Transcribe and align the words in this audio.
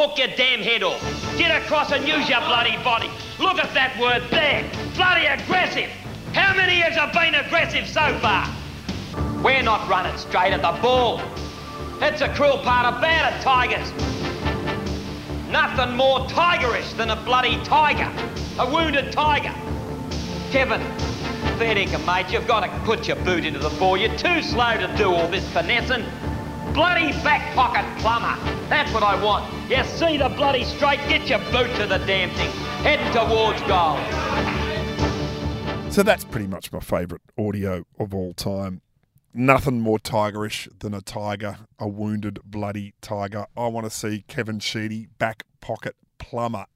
Talk 0.00 0.16
your 0.16 0.28
damn 0.28 0.60
head 0.60 0.82
off. 0.82 0.98
Get 1.36 1.62
across 1.62 1.92
and 1.92 2.08
use 2.08 2.26
your 2.26 2.40
bloody 2.40 2.74
body. 2.82 3.10
Look 3.38 3.58
at 3.58 3.74
that 3.74 4.00
word 4.00 4.22
there. 4.30 4.64
Bloody 4.94 5.26
aggressive. 5.26 5.90
How 6.32 6.56
many 6.56 6.78
years 6.78 6.94
have 6.94 7.12
been 7.12 7.34
aggressive 7.34 7.86
so 7.86 8.18
far? 8.20 8.48
We're 9.44 9.62
not 9.62 9.86
running 9.90 10.16
straight 10.16 10.54
at 10.54 10.62
the 10.62 10.80
ball. 10.80 11.20
It's 12.00 12.22
a 12.22 12.30
cruel 12.32 12.56
part 12.60 12.96
about 12.96 13.34
it, 13.34 13.42
Tigers. 13.42 13.92
Nothing 15.50 15.94
more 15.98 16.20
tigerish 16.20 16.96
than 16.96 17.10
a 17.10 17.16
bloody 17.16 17.62
tiger. 17.62 18.10
A 18.58 18.72
wounded 18.72 19.12
tiger. 19.12 19.52
Kevin, 20.50 20.80
fair 21.58 21.74
dinkum, 21.74 22.06
mate. 22.06 22.32
You've 22.32 22.48
got 22.48 22.60
to 22.60 22.70
put 22.86 23.06
your 23.06 23.16
boot 23.16 23.44
into 23.44 23.58
the 23.58 23.76
ball. 23.78 23.98
You're 23.98 24.16
too 24.16 24.40
slow 24.40 24.78
to 24.78 24.90
do 24.96 25.12
all 25.12 25.28
this 25.28 25.46
finessing. 25.50 26.06
Bloody 26.74 27.10
back 27.24 27.52
pocket 27.54 27.84
plumber. 28.00 28.36
That's 28.68 28.92
what 28.94 29.02
I 29.02 29.20
want. 29.22 29.52
You 29.68 29.82
see 29.84 30.16
the 30.16 30.28
bloody 30.28 30.64
straight, 30.64 31.00
get 31.08 31.28
your 31.28 31.40
boot 31.50 31.74
to 31.76 31.86
the 31.86 31.98
damn 32.06 32.30
thing. 32.30 32.50
Heading 32.82 33.12
towards 33.12 33.60
goal. 33.62 33.98
So 35.90 36.04
that's 36.04 36.22
pretty 36.22 36.46
much 36.46 36.70
my 36.70 36.78
favourite 36.78 37.22
audio 37.36 37.84
of 37.98 38.14
all 38.14 38.32
time. 38.34 38.82
Nothing 39.34 39.80
more 39.80 39.98
tigerish 39.98 40.68
than 40.78 40.94
a 40.94 41.00
tiger, 41.00 41.58
a 41.78 41.88
wounded, 41.88 42.38
bloody 42.44 42.94
tiger. 43.00 43.46
I 43.56 43.66
want 43.66 43.86
to 43.86 43.90
see 43.90 44.24
Kevin 44.28 44.60
Sheedy 44.60 45.08
back 45.18 45.42
pocket 45.60 45.96
plumber. 46.18 46.66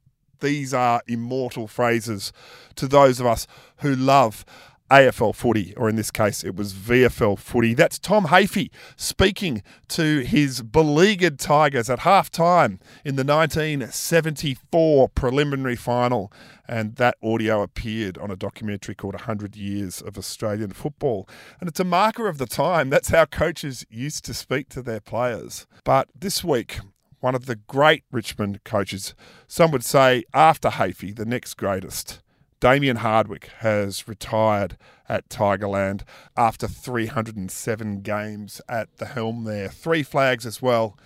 These 0.40 0.74
are 0.74 1.02
immortal 1.06 1.68
phrases 1.68 2.32
to 2.74 2.88
those 2.88 3.20
of 3.20 3.26
us 3.26 3.46
who 3.78 3.94
love 3.94 4.44
AFL 4.90 5.34
footy, 5.34 5.74
or 5.76 5.88
in 5.88 5.96
this 5.96 6.10
case, 6.10 6.44
it 6.44 6.56
was 6.56 6.74
VFL 6.74 7.38
footy. 7.38 7.74
That's 7.74 7.98
Tom 7.98 8.26
Hafey 8.26 8.70
speaking 8.96 9.62
to 9.88 10.20
his 10.20 10.62
beleaguered 10.62 11.38
Tigers 11.38 11.88
at 11.88 12.00
half 12.00 12.30
time 12.30 12.80
in 13.04 13.16
the 13.16 13.24
1974 13.24 15.08
preliminary 15.08 15.76
final. 15.76 16.30
And 16.68 16.96
that 16.96 17.16
audio 17.22 17.62
appeared 17.62 18.18
on 18.18 18.30
a 18.30 18.36
documentary 18.36 18.94
called 18.94 19.14
100 19.14 19.56
Years 19.56 20.00
of 20.00 20.18
Australian 20.18 20.72
Football. 20.72 21.28
And 21.60 21.68
it's 21.68 21.80
a 21.80 21.84
marker 21.84 22.28
of 22.28 22.38
the 22.38 22.46
time. 22.46 22.90
That's 22.90 23.08
how 23.08 23.24
coaches 23.24 23.84
used 23.90 24.24
to 24.26 24.34
speak 24.34 24.68
to 24.70 24.82
their 24.82 25.00
players. 25.00 25.66
But 25.84 26.08
this 26.14 26.44
week, 26.44 26.78
one 27.20 27.34
of 27.34 27.46
the 27.46 27.56
great 27.56 28.04
Richmond 28.12 28.64
coaches, 28.64 29.14
some 29.46 29.70
would 29.70 29.84
say 29.84 30.24
after 30.34 30.68
Hafey, 30.68 31.16
the 31.16 31.24
next 31.24 31.54
greatest, 31.54 32.20
Damien 32.64 32.96
Hardwick 32.96 33.50
has 33.58 34.08
retired 34.08 34.78
at 35.06 35.28
Tigerland 35.28 36.00
after 36.34 36.66
307 36.66 38.00
games 38.00 38.62
at 38.70 38.96
the 38.96 39.04
helm 39.04 39.44
there. 39.44 39.68
Three 39.68 40.02
flags 40.02 40.46
as 40.46 40.62
well. 40.62 40.98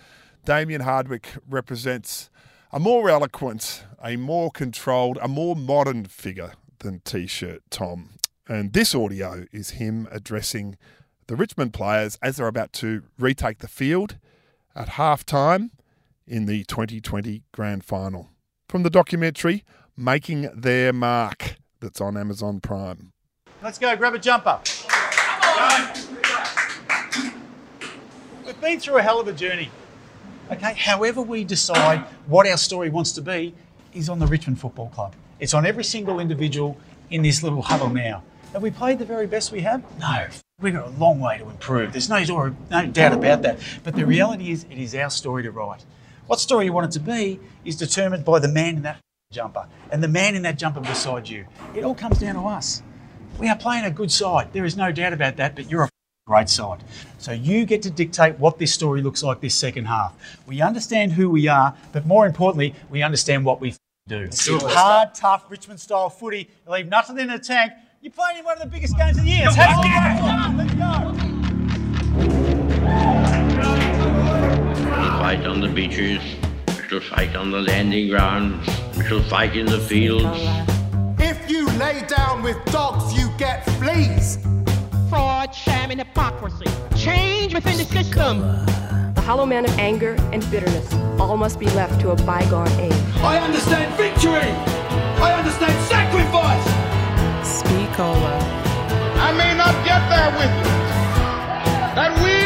Damien 0.44 0.82
Hardwick 0.82 1.30
represents 1.50 2.30
a 2.70 2.78
more 2.78 3.10
eloquent, 3.10 3.82
a 4.00 4.14
more 4.14 4.52
controlled, 4.52 5.18
a 5.20 5.26
more 5.26 5.56
modern 5.56 6.04
figure 6.04 6.52
than 6.78 7.00
T 7.00 7.26
shirt 7.26 7.62
Tom. 7.70 8.10
And 8.48 8.72
this 8.72 8.94
audio 8.94 9.44
is 9.50 9.70
him 9.70 10.06
addressing 10.12 10.78
the 11.26 11.34
Richmond 11.34 11.72
players 11.72 12.16
as 12.22 12.36
they're 12.36 12.46
about 12.46 12.72
to 12.74 13.02
retake 13.18 13.58
the 13.58 13.66
field 13.66 14.16
at 14.76 14.90
half 14.90 15.26
time 15.26 15.72
in 16.24 16.46
the 16.46 16.62
2020 16.66 17.42
grand 17.50 17.82
final. 17.82 18.28
From 18.68 18.84
the 18.84 18.90
documentary, 18.90 19.64
Making 20.00 20.48
Their 20.54 20.92
Mark, 20.92 21.56
that's 21.80 22.00
on 22.00 22.16
Amazon 22.16 22.60
Prime. 22.60 23.10
Let's 23.60 23.80
go, 23.80 23.96
grab 23.96 24.14
a 24.14 24.18
jumper. 24.20 24.60
We've 28.46 28.60
been 28.60 28.78
through 28.78 28.98
a 28.98 29.02
hell 29.02 29.18
of 29.18 29.26
a 29.26 29.32
journey. 29.32 29.72
Okay, 30.52 30.74
however 30.74 31.20
we 31.20 31.42
decide 31.42 32.02
what 32.28 32.46
our 32.46 32.56
story 32.56 32.90
wants 32.90 33.10
to 33.10 33.20
be 33.20 33.56
is 33.92 34.08
on 34.08 34.20
the 34.20 34.28
Richmond 34.28 34.60
Football 34.60 34.90
Club. 34.90 35.16
It's 35.40 35.52
on 35.52 35.66
every 35.66 35.82
single 35.82 36.20
individual 36.20 36.76
in 37.10 37.22
this 37.22 37.42
little 37.42 37.62
huddle 37.62 37.90
now. 37.90 38.22
Have 38.52 38.62
we 38.62 38.70
played 38.70 39.00
the 39.00 39.04
very 39.04 39.26
best 39.26 39.50
we 39.50 39.62
have? 39.62 39.82
No. 39.98 40.28
We've 40.60 40.74
got 40.74 40.86
a 40.86 40.90
long 40.90 41.18
way 41.18 41.38
to 41.38 41.48
improve. 41.50 41.90
There's 41.90 42.08
no, 42.08 42.54
no 42.70 42.86
doubt 42.86 43.14
about 43.14 43.42
that. 43.42 43.58
But 43.82 43.96
the 43.96 44.06
reality 44.06 44.52
is, 44.52 44.62
it 44.70 44.78
is 44.78 44.94
our 44.94 45.10
story 45.10 45.42
to 45.42 45.50
write. 45.50 45.84
What 46.28 46.38
story 46.38 46.66
you 46.66 46.72
want 46.72 46.86
it 46.86 46.92
to 46.92 47.00
be 47.00 47.40
is 47.64 47.74
determined 47.74 48.24
by 48.24 48.38
the 48.38 48.46
man 48.46 48.76
in 48.76 48.82
that 48.82 49.00
jumper 49.30 49.68
and 49.90 50.02
the 50.02 50.08
man 50.08 50.34
in 50.34 50.40
that 50.40 50.56
jumper 50.56 50.80
beside 50.80 51.28
you. 51.28 51.44
It 51.74 51.84
all 51.84 51.94
comes 51.94 52.18
down 52.18 52.36
to 52.36 52.40
us. 52.40 52.82
We 53.38 53.50
are 53.50 53.56
playing 53.56 53.84
a 53.84 53.90
good 53.90 54.10
side. 54.10 54.54
There 54.54 54.64
is 54.64 54.74
no 54.74 54.90
doubt 54.90 55.12
about 55.12 55.36
that, 55.36 55.54
but 55.54 55.70
you're 55.70 55.82
a 55.82 55.90
great 56.26 56.48
side. 56.48 56.82
So 57.18 57.32
you 57.32 57.66
get 57.66 57.82
to 57.82 57.90
dictate 57.90 58.38
what 58.38 58.58
this 58.58 58.72
story 58.72 59.02
looks 59.02 59.22
like 59.22 59.42
this 59.42 59.54
second 59.54 59.84
half. 59.84 60.14
We 60.46 60.62
understand 60.62 61.12
who 61.12 61.28
we 61.28 61.46
are, 61.46 61.76
but 61.92 62.06
more 62.06 62.24
importantly, 62.24 62.74
we 62.88 63.02
understand 63.02 63.44
what 63.44 63.60
we 63.60 63.74
do. 64.06 64.30
Hard, 64.62 65.14
tough, 65.14 65.44
Richmond 65.50 65.78
style 65.78 66.08
footy. 66.08 66.48
You 66.66 66.72
leave 66.72 66.88
nothing 66.88 67.18
in 67.18 67.26
the 67.28 67.38
tank. 67.38 67.72
You're 68.00 68.12
playing 68.12 68.38
in 68.38 68.46
one 68.46 68.56
of 68.56 68.62
the 68.62 68.68
biggest 68.68 68.96
games 68.96 69.18
of 69.18 69.24
the 69.24 69.30
year. 69.30 69.44
Let's 69.44 69.56
have 69.56 70.20
fun. 70.20 70.56
Let's 70.56 70.72
go. 70.72 71.12
We 74.96 75.08
fight 75.18 75.44
on 75.44 75.60
the 75.60 75.68
beaches. 75.68 76.47
We 76.90 77.00
shall 77.00 77.10
fight 77.10 77.36
on 77.36 77.50
the 77.50 77.60
landing 77.60 78.08
grounds. 78.08 78.66
We 78.96 79.04
shall 79.04 79.22
fight 79.24 79.54
in 79.54 79.66
the 79.66 79.78
fields. 79.78 80.24
If 81.18 81.50
you 81.50 81.68
lay 81.72 82.02
down 82.08 82.42
with 82.42 82.56
dogs, 82.72 83.12
you 83.12 83.28
get 83.36 83.66
fleas. 83.78 84.38
fraud, 85.10 85.54
sham, 85.54 85.90
and 85.90 86.00
hypocrisy. 86.00 86.64
Change 86.96 87.52
within 87.52 87.76
the 87.76 87.84
system. 87.84 88.40
The 89.14 89.20
hollow 89.20 89.44
man 89.44 89.66
of 89.66 89.78
anger 89.78 90.16
and 90.32 90.40
bitterness 90.50 90.90
all 91.20 91.36
must 91.36 91.60
be 91.60 91.66
left 91.66 92.00
to 92.00 92.12
a 92.12 92.16
bygone 92.24 92.72
age. 92.80 92.94
I 93.16 93.36
understand 93.36 93.94
victory. 93.98 94.50
I 95.20 95.34
understand 95.36 95.74
sacrifice. 95.92 96.66
Speakola. 97.44 98.40
I 99.20 99.32
may 99.36 99.54
not 99.54 99.74
get 99.84 100.08
there 100.08 100.30
with 100.40 100.52
you. 100.56 100.72
That 101.96 102.12
we 102.24 102.37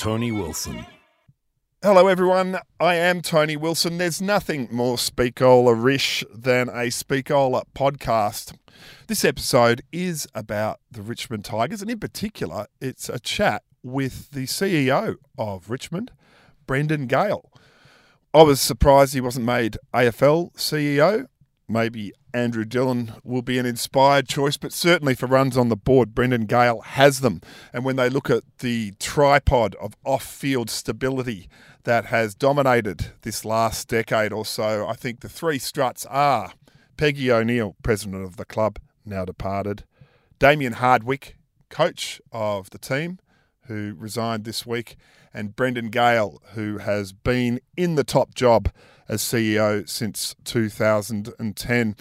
Tony 0.00 0.32
Wilson. 0.32 0.86
Hello, 1.82 2.08
everyone. 2.08 2.58
I 2.80 2.94
am 2.94 3.20
Tony 3.20 3.54
Wilson. 3.54 3.98
There's 3.98 4.22
nothing 4.22 4.66
more 4.72 4.96
Speakola 4.96 5.74
rish 5.76 6.24
than 6.34 6.70
a 6.70 6.88
Speakola 6.88 7.64
podcast. 7.76 8.56
This 9.08 9.26
episode 9.26 9.82
is 9.92 10.26
about 10.34 10.80
the 10.90 11.02
Richmond 11.02 11.44
Tigers, 11.44 11.82
and 11.82 11.90
in 11.90 11.98
particular, 11.98 12.64
it's 12.80 13.10
a 13.10 13.20
chat 13.20 13.62
with 13.82 14.30
the 14.30 14.46
CEO 14.46 15.16
of 15.36 15.68
Richmond, 15.68 16.12
Brendan 16.66 17.06
Gale. 17.06 17.52
I 18.32 18.42
was 18.42 18.58
surprised 18.58 19.12
he 19.12 19.20
wasn't 19.20 19.44
made 19.44 19.76
AFL 19.92 20.54
CEO. 20.54 21.26
Maybe 21.70 22.12
Andrew 22.34 22.64
Dillon 22.64 23.12
will 23.22 23.42
be 23.42 23.56
an 23.56 23.64
inspired 23.64 24.26
choice, 24.26 24.56
but 24.56 24.72
certainly 24.72 25.14
for 25.14 25.26
runs 25.26 25.56
on 25.56 25.68
the 25.68 25.76
board, 25.76 26.16
Brendan 26.16 26.46
Gale 26.46 26.80
has 26.80 27.20
them. 27.20 27.40
And 27.72 27.84
when 27.84 27.94
they 27.94 28.10
look 28.10 28.28
at 28.28 28.42
the 28.58 28.90
tripod 28.98 29.76
of 29.76 29.94
off 30.04 30.24
field 30.24 30.68
stability 30.68 31.48
that 31.84 32.06
has 32.06 32.34
dominated 32.34 33.12
this 33.22 33.44
last 33.44 33.86
decade 33.86 34.32
or 34.32 34.44
so, 34.44 34.84
I 34.88 34.94
think 34.94 35.20
the 35.20 35.28
three 35.28 35.60
struts 35.60 36.04
are 36.06 36.54
Peggy 36.96 37.30
O'Neill, 37.30 37.76
president 37.84 38.24
of 38.24 38.36
the 38.36 38.44
club, 38.44 38.80
now 39.04 39.24
departed, 39.24 39.84
Damien 40.40 40.72
Hardwick, 40.72 41.36
coach 41.68 42.20
of 42.32 42.70
the 42.70 42.78
team, 42.78 43.20
who 43.66 43.94
resigned 43.96 44.42
this 44.44 44.66
week, 44.66 44.96
and 45.32 45.54
Brendan 45.54 45.90
Gale, 45.90 46.42
who 46.54 46.78
has 46.78 47.12
been 47.12 47.60
in 47.76 47.94
the 47.94 48.02
top 48.02 48.34
job 48.34 48.70
as 49.10 49.20
CEO 49.22 49.86
since 49.88 50.36
2010. 50.44 51.96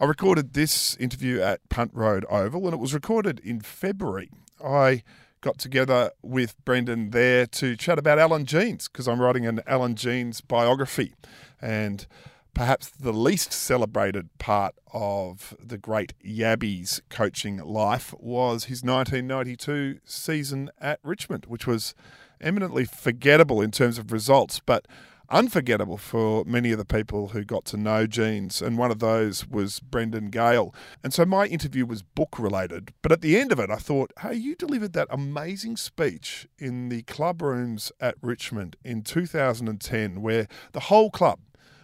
I 0.00 0.04
recorded 0.04 0.54
this 0.54 0.96
interview 0.96 1.42
at 1.42 1.68
Punt 1.68 1.90
Road 1.92 2.24
Oval 2.30 2.64
and 2.64 2.72
it 2.72 2.80
was 2.80 2.94
recorded 2.94 3.38
in 3.40 3.60
February. 3.60 4.30
I 4.64 5.02
got 5.42 5.58
together 5.58 6.10
with 6.22 6.56
Brendan 6.64 7.10
there 7.10 7.46
to 7.46 7.76
chat 7.76 7.98
about 7.98 8.18
Allan 8.18 8.46
Jeans 8.46 8.88
because 8.88 9.06
I'm 9.06 9.20
writing 9.20 9.44
an 9.44 9.60
Allan 9.66 9.94
Jeans 9.94 10.40
biography. 10.40 11.14
And 11.60 12.06
perhaps 12.54 12.88
the 12.88 13.12
least 13.12 13.52
celebrated 13.52 14.30
part 14.38 14.74
of 14.94 15.54
the 15.62 15.76
great 15.76 16.14
Yabby's 16.24 17.02
coaching 17.10 17.58
life 17.58 18.14
was 18.18 18.64
his 18.64 18.82
1992 18.82 20.00
season 20.06 20.70
at 20.80 20.98
Richmond, 21.02 21.44
which 21.46 21.66
was 21.66 21.94
eminently 22.40 22.86
forgettable 22.86 23.60
in 23.60 23.70
terms 23.70 23.98
of 23.98 24.12
results. 24.12 24.62
But 24.64 24.86
unforgettable 25.30 25.96
for 25.96 26.44
many 26.44 26.72
of 26.72 26.78
the 26.78 26.84
people 26.84 27.28
who 27.28 27.44
got 27.44 27.64
to 27.66 27.76
know 27.76 28.06
Jeans, 28.06 28.62
and 28.62 28.78
one 28.78 28.90
of 28.90 28.98
those 28.98 29.46
was 29.46 29.80
Brendan 29.80 30.30
Gale. 30.30 30.74
And 31.02 31.12
so 31.12 31.24
my 31.24 31.46
interview 31.46 31.84
was 31.86 32.02
book 32.02 32.38
related, 32.38 32.92
but 33.02 33.12
at 33.12 33.20
the 33.20 33.38
end 33.38 33.52
of 33.52 33.58
it, 33.58 33.70
I 33.70 33.76
thought, 33.76 34.12
hey, 34.20 34.34
you 34.34 34.54
delivered 34.54 34.92
that 34.94 35.08
amazing 35.10 35.76
speech 35.76 36.46
in 36.58 36.88
the 36.88 37.02
club 37.02 37.42
rooms 37.42 37.92
at 38.00 38.16
Richmond 38.22 38.76
in 38.84 39.02
2010, 39.02 40.22
where 40.22 40.48
the 40.72 40.80
whole 40.80 41.10
club 41.10 41.40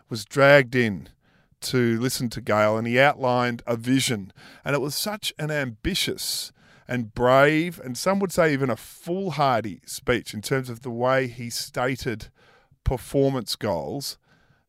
was 0.09 0.25
dragged 0.25 0.75
in 0.75 1.09
to 1.61 1.99
listen 1.99 2.29
to 2.31 2.41
Gale, 2.41 2.77
and 2.77 2.87
he 2.87 2.99
outlined 2.99 3.63
a 3.67 3.77
vision, 3.77 4.33
and 4.65 4.75
it 4.75 4.81
was 4.81 4.95
such 4.95 5.33
an 5.39 5.51
ambitious 5.51 6.53
and 6.87 7.15
brave, 7.15 7.81
and 7.83 7.97
some 7.97 8.19
would 8.19 8.33
say 8.33 8.53
even 8.53 8.69
a 8.69 8.77
foolhardy 8.77 9.81
speech 9.87 10.35
in 10.35 10.43
terms 10.43 10.69
of 10.69 10.83
the 10.83 10.91
way 10.91 11.27
he 11.27 11.49
stated 11.49 12.29
performance 12.85 13.57
goals 13.57 14.19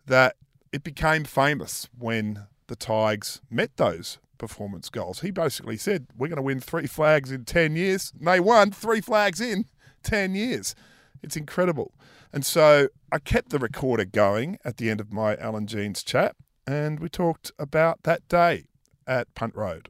that 0.05 0.35
it 0.71 0.83
became 0.83 1.23
famous 1.23 1.87
when 1.97 2.47
the 2.67 2.75
Tigers 2.75 3.41
met 3.49 3.77
those 3.77 4.17
performance 4.37 4.89
goals. 4.89 5.21
He 5.21 5.31
basically 5.31 5.77
said, 5.77 6.07
We're 6.17 6.27
going 6.27 6.37
to 6.37 6.41
win 6.41 6.59
three 6.59 6.87
flags 6.87 7.31
in 7.31 7.45
10 7.45 7.75
years. 7.75 8.11
And 8.17 8.27
they 8.27 8.39
won 8.39 8.71
three 8.71 9.01
flags 9.01 9.39
in 9.39 9.65
10 10.03 10.35
years. 10.35 10.75
It's 11.21 11.37
incredible. 11.37 11.93
And 12.31 12.45
so 12.45 12.89
I 13.11 13.19
kept 13.19 13.49
the 13.49 13.59
recorder 13.59 14.05
going 14.05 14.57
at 14.65 14.77
the 14.77 14.89
end 14.89 14.99
of 14.99 15.11
my 15.11 15.35
Allan 15.37 15.67
Jeans 15.67 16.03
chat, 16.03 16.35
and 16.67 16.99
we 16.99 17.07
talked 17.07 17.51
about 17.57 18.03
that 18.03 18.27
day 18.27 18.65
at 19.07 19.33
Punt 19.35 19.55
Road. 19.55 19.89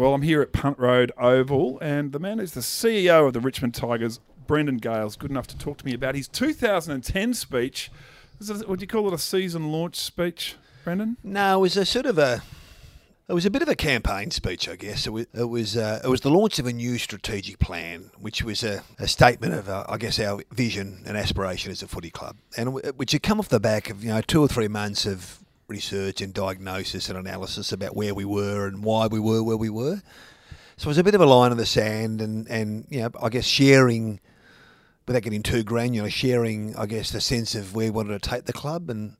Well, 0.00 0.14
I'm 0.14 0.22
here 0.22 0.40
at 0.40 0.54
Punt 0.54 0.78
Road 0.78 1.12
Oval, 1.18 1.78
and 1.82 2.12
the 2.12 2.18
man 2.18 2.38
who's 2.38 2.52
the 2.52 2.62
CEO 2.62 3.26
of 3.26 3.34
the 3.34 3.40
Richmond 3.40 3.74
Tigers, 3.74 4.18
Brendan 4.46 4.78
Gale's 4.78 5.14
good 5.14 5.30
enough 5.30 5.46
to 5.48 5.58
talk 5.58 5.76
to 5.76 5.84
me 5.84 5.92
about 5.92 6.14
his 6.14 6.26
2010 6.26 7.34
speech. 7.34 7.90
Would 8.66 8.80
you 8.80 8.86
call 8.86 9.08
it 9.08 9.12
a 9.12 9.18
season 9.18 9.70
launch 9.70 9.96
speech, 9.96 10.56
Brendan? 10.84 11.18
No, 11.22 11.58
it 11.58 11.60
was 11.60 11.76
a 11.76 11.84
sort 11.84 12.06
of 12.06 12.16
a. 12.16 12.42
It 13.28 13.34
was 13.34 13.44
a 13.44 13.50
bit 13.50 13.60
of 13.60 13.68
a 13.68 13.76
campaign 13.76 14.30
speech, 14.30 14.70
I 14.70 14.76
guess. 14.76 15.06
It 15.06 15.10
was 15.10 15.26
it 15.34 15.50
was, 15.50 15.76
uh, 15.76 16.00
it 16.02 16.08
was 16.08 16.22
the 16.22 16.30
launch 16.30 16.58
of 16.58 16.64
a 16.64 16.72
new 16.72 16.96
strategic 16.96 17.58
plan, 17.58 18.10
which 18.18 18.42
was 18.42 18.64
a, 18.64 18.82
a 18.98 19.06
statement 19.06 19.52
of, 19.52 19.68
uh, 19.68 19.84
I 19.86 19.98
guess, 19.98 20.18
our 20.18 20.42
vision 20.50 21.02
and 21.04 21.18
aspiration 21.18 21.72
as 21.72 21.82
a 21.82 21.86
footy 21.86 22.08
club, 22.08 22.36
and 22.56 22.74
w- 22.74 22.92
which 22.94 23.12
had 23.12 23.22
come 23.22 23.38
off 23.38 23.50
the 23.50 23.60
back 23.60 23.90
of 23.90 24.02
you 24.02 24.08
know 24.08 24.22
two 24.22 24.40
or 24.40 24.48
three 24.48 24.66
months 24.66 25.04
of 25.04 25.40
research 25.70 26.20
and 26.20 26.34
diagnosis 26.34 27.08
and 27.08 27.16
analysis 27.16 27.72
about 27.72 27.96
where 27.96 28.14
we 28.14 28.26
were 28.26 28.66
and 28.66 28.84
why 28.84 29.06
we 29.06 29.20
were 29.20 29.42
where 29.42 29.56
we 29.56 29.70
were. 29.70 30.02
So 30.76 30.86
it 30.86 30.88
was 30.88 30.98
a 30.98 31.04
bit 31.04 31.14
of 31.14 31.20
a 31.20 31.26
line 31.26 31.52
in 31.52 31.58
the 31.58 31.66
sand, 31.66 32.20
and 32.20 32.46
and 32.48 32.86
you 32.90 33.00
know, 33.00 33.10
I 33.22 33.28
guess 33.30 33.46
sharing, 33.46 34.20
without 35.06 35.22
getting 35.22 35.42
too 35.42 35.62
granular, 35.62 36.10
sharing, 36.10 36.76
I 36.76 36.86
guess, 36.86 37.10
the 37.10 37.20
sense 37.20 37.54
of 37.54 37.74
where 37.74 37.86
we 37.86 37.90
wanted 37.90 38.20
to 38.20 38.28
take 38.28 38.44
the 38.44 38.52
club 38.52 38.90
and 38.90 39.16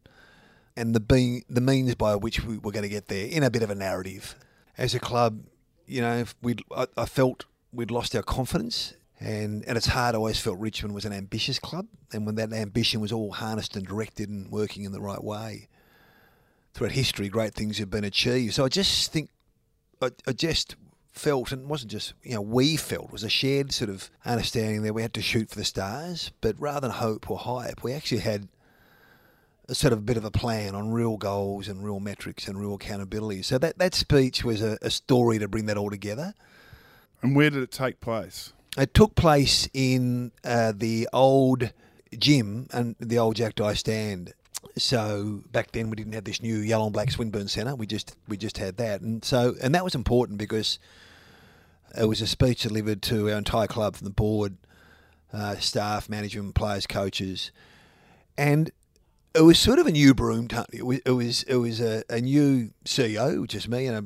and 0.77 0.95
the 0.95 1.01
being 1.01 1.45
the 1.49 1.61
means 1.61 1.95
by 1.95 2.17
which 2.17 2.45
we 2.45 2.59
were 2.59 2.73
going 2.73 2.83
to 2.83 2.89
get 2.89 3.09
there 3.09 3.27
in 3.27 3.43
a 3.43 3.51
bit 3.51 3.63
of 3.63 3.71
a 3.71 3.75
narrative. 3.75 4.35
As 4.77 4.95
a 4.95 5.01
club, 5.01 5.43
you 5.87 6.01
know, 6.01 6.25
we 6.43 6.57
I, 6.75 6.87
I 6.97 7.07
felt 7.07 7.45
we'd 7.73 7.91
lost 7.91 8.17
our 8.17 8.23
confidence. 8.23 8.95
And, 9.23 9.67
and 9.67 9.77
it's 9.77 9.89
hard. 9.89 10.15
I 10.15 10.17
always 10.17 10.41
felt 10.41 10.59
Richmond 10.59 10.95
was 10.95 11.05
an 11.05 11.13
ambitious 11.13 11.59
club, 11.59 11.87
and 12.11 12.25
when 12.25 12.37
that 12.37 12.55
ambition 12.55 13.03
was 13.03 13.13
all 13.13 13.33
harnessed 13.33 13.77
and 13.77 13.87
directed 13.87 14.31
and 14.31 14.51
working 14.51 14.85
in 14.85 14.93
the 14.93 15.01
right 15.01 15.23
way, 15.23 15.69
throughout 16.75 16.93
history, 16.93 17.29
great 17.29 17.55
things 17.55 17.79
have 17.79 17.91
been 17.91 18.05
achieved. 18.05 18.55
So 18.55 18.65
I 18.65 18.69
just 18.69 19.13
think, 19.13 19.31
I, 20.01 20.11
I 20.27 20.33
just 20.33 20.77
felt, 21.13 21.53
and 21.53 21.63
it 21.63 21.69
wasn't 21.69 21.93
just, 21.93 22.15
you 22.23 22.35
know, 22.35 22.41
we 22.41 22.77
felt, 22.77 23.07
it 23.07 23.13
was 23.13 23.25
a 23.25 23.29
shared 23.29 23.73
sort 23.73 23.91
of 23.91 24.11
understanding 24.25 24.83
that 24.83 24.95
we 24.95 25.03
had 25.03 25.15
to 25.15 25.23
shoot 25.23 25.51
for 25.51 25.57
the 25.57 25.65
stars, 25.65 26.33
but 26.41 26.55
rather 26.59 26.81
than 26.81 26.91
hope 26.91 27.31
or 27.31 27.39
hype, 27.39 27.83
we 27.83 27.93
actually 27.93 28.21
had 28.21 28.49
a 29.69 29.75
sort 29.75 29.93
of 29.93 30.05
bit 30.05 30.17
of 30.17 30.25
a 30.25 30.31
plan 30.31 30.75
on 30.75 30.91
real 30.91 31.17
goals 31.17 31.69
and 31.69 31.85
real 31.85 32.01
metrics 32.01 32.49
and 32.49 32.59
real 32.61 32.75
accountability. 32.75 33.43
So 33.43 33.59
that, 33.59 33.79
that 33.79 33.95
speech 33.95 34.45
was 34.45 34.63
a, 34.63 34.79
a 34.83 34.91
story 34.91 35.39
to 35.39 35.49
bring 35.49 35.67
that 35.67 35.77
all 35.77 35.91
together. 35.91 36.35
And 37.23 37.37
where 37.37 37.51
did 37.51 37.63
it 37.63 37.71
take 37.71 38.01
place? 38.01 38.53
It 38.77 38.95
took 38.95 39.15
place 39.15 39.69
in 39.73 40.33
uh, 40.45 40.73
the 40.75 41.09
old 41.13 41.73
gym 42.19 42.67
and 42.73 42.97
the 42.99 43.19
old 43.19 43.37
Jack 43.37 43.57
Dyer 43.57 43.75
stand 43.75 44.33
so 44.77 45.43
back 45.53 45.73
then 45.73 45.91
we 45.91 45.97
didn't 45.97 46.15
have 46.15 46.25
this 46.25 46.43
new 46.43 46.57
yellow 46.57 46.85
and 46.85 46.93
black 46.93 47.11
Swinburne 47.11 47.49
Centre. 47.49 47.75
We 47.75 47.87
just 47.87 48.17
we 48.29 48.37
just 48.37 48.59
had 48.59 48.77
that, 48.79 49.01
and 49.01 49.25
so 49.25 49.55
and 49.63 49.75
that 49.75 49.85
was 49.85 49.95
important 49.95 50.39
because 50.39 50.79
it 51.97 52.07
was 52.07 52.21
a 52.21 52.27
speech 52.27 52.63
delivered 52.63 53.03
to 53.03 53.31
our 53.31 53.39
entire 53.39 53.67
club 53.67 53.97
from 53.97 54.05
the 54.05 54.13
board, 54.13 54.57
uh, 55.33 55.57
staff, 55.57 56.09
management, 56.09 56.55
players, 56.55 56.87
coaches, 56.87 57.51
and 58.39 58.71
it 59.35 59.43
was 59.43 59.59
sort 59.59 59.79
of 59.79 59.87
a 59.87 59.93
new 59.93 60.15
broom. 60.15 60.49
It 60.73 60.85
was 60.85 60.99
it 61.05 61.11
was, 61.11 61.43
it 61.45 61.57
was 61.57 61.81
a, 61.81 62.03
a 62.09 62.21
new 62.21 62.71
CEO, 62.85 63.41
which 63.41 63.55
is 63.55 63.69
me, 63.69 63.87
and 63.87 63.97
a, 63.97 64.05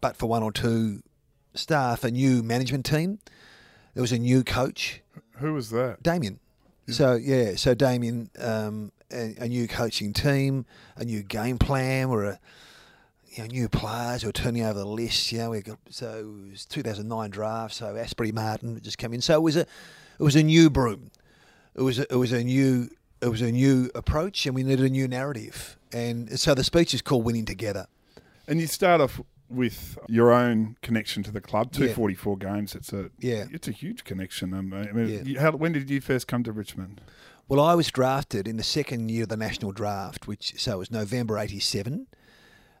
but 0.00 0.16
for 0.16 0.26
one 0.26 0.42
or 0.42 0.52
two 0.52 1.02
staff, 1.54 2.04
a 2.04 2.10
new 2.10 2.42
management 2.42 2.86
team. 2.86 3.18
There 3.94 4.00
was 4.00 4.12
a 4.12 4.18
new 4.18 4.42
coach. 4.42 5.02
Who 5.36 5.52
was 5.52 5.70
that? 5.70 6.02
Damien. 6.02 6.40
So 6.88 7.14
yeah, 7.14 7.56
so 7.56 7.74
Damien 7.74 8.30
um, 8.38 8.92
a, 9.12 9.36
a, 9.44 9.48
new 9.48 9.68
coaching 9.68 10.12
team, 10.12 10.66
a 10.96 11.04
new 11.04 11.22
game 11.22 11.58
plan, 11.58 12.08
or 12.08 12.24
a 12.24 12.40
you 13.34 13.42
know, 13.42 13.48
new 13.48 13.68
players 13.68 14.22
who 14.22 14.28
are 14.28 14.32
turning 14.32 14.62
over 14.62 14.78
the 14.78 14.86
list. 14.86 15.32
You 15.32 15.38
know, 15.38 15.50
we 15.50 15.62
got 15.62 15.78
so 15.90 16.18
it 16.46 16.50
was 16.50 16.66
2009 16.66 17.30
draft. 17.30 17.74
So 17.74 17.94
Astbury 17.94 18.32
Martin 18.32 18.80
just 18.82 18.98
came 18.98 19.12
in. 19.12 19.20
So 19.20 19.34
it 19.34 19.42
was 19.42 19.56
a 19.56 19.60
it 19.60 20.22
was 20.22 20.36
a 20.36 20.42
new 20.42 20.70
broom. 20.70 21.10
It 21.74 21.82
was 21.82 21.98
a, 21.98 22.12
it 22.12 22.16
was 22.16 22.32
a 22.32 22.44
new 22.44 22.90
it 23.20 23.28
was 23.28 23.40
a 23.40 23.52
new 23.52 23.90
approach, 23.94 24.46
and 24.46 24.54
we 24.54 24.62
needed 24.62 24.84
a 24.84 24.90
new 24.90 25.08
narrative. 25.08 25.78
And 25.92 26.38
so 26.38 26.54
the 26.54 26.64
speech 26.64 26.92
is 26.92 27.00
called 27.00 27.24
"Winning 27.24 27.44
Together." 27.44 27.86
And 28.46 28.60
you 28.60 28.66
start 28.66 29.00
off 29.00 29.20
with 29.48 29.98
your 30.08 30.32
own 30.32 30.76
connection 30.82 31.22
to 31.22 31.30
the 31.30 31.40
club. 31.40 31.72
Two 31.72 31.92
forty 31.94 32.14
four 32.14 32.36
yeah. 32.40 32.54
games. 32.54 32.74
It's 32.74 32.92
a 32.92 33.10
yeah. 33.18 33.46
It's 33.50 33.68
a 33.68 33.72
huge 33.72 34.04
connection. 34.04 34.52
Um, 34.52 34.74
I 34.74 34.92
mean, 34.92 35.22
yeah. 35.24 35.40
how, 35.40 35.52
when 35.52 35.72
did 35.72 35.88
you 35.88 36.00
first 36.00 36.26
come 36.26 36.42
to 36.44 36.52
Richmond? 36.52 37.00
Well, 37.52 37.60
I 37.62 37.74
was 37.74 37.90
drafted 37.90 38.48
in 38.48 38.56
the 38.56 38.62
second 38.62 39.10
year 39.10 39.24
of 39.24 39.28
the 39.28 39.36
national 39.36 39.72
draft, 39.72 40.26
which 40.26 40.54
so 40.56 40.72
it 40.72 40.78
was 40.78 40.90
November 40.90 41.36
'87, 41.36 42.06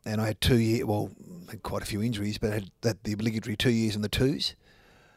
and 0.02 0.18
I 0.18 0.28
had 0.28 0.40
two 0.40 0.58
years. 0.58 0.86
Well, 0.86 1.10
had 1.50 1.62
quite 1.62 1.82
a 1.82 1.84
few 1.84 2.02
injuries, 2.02 2.38
but 2.38 2.54
had 2.54 2.70
that 2.80 3.04
the 3.04 3.12
obligatory 3.12 3.54
two 3.54 3.68
years 3.68 3.94
in 3.94 4.00
the 4.00 4.08
twos, 4.08 4.54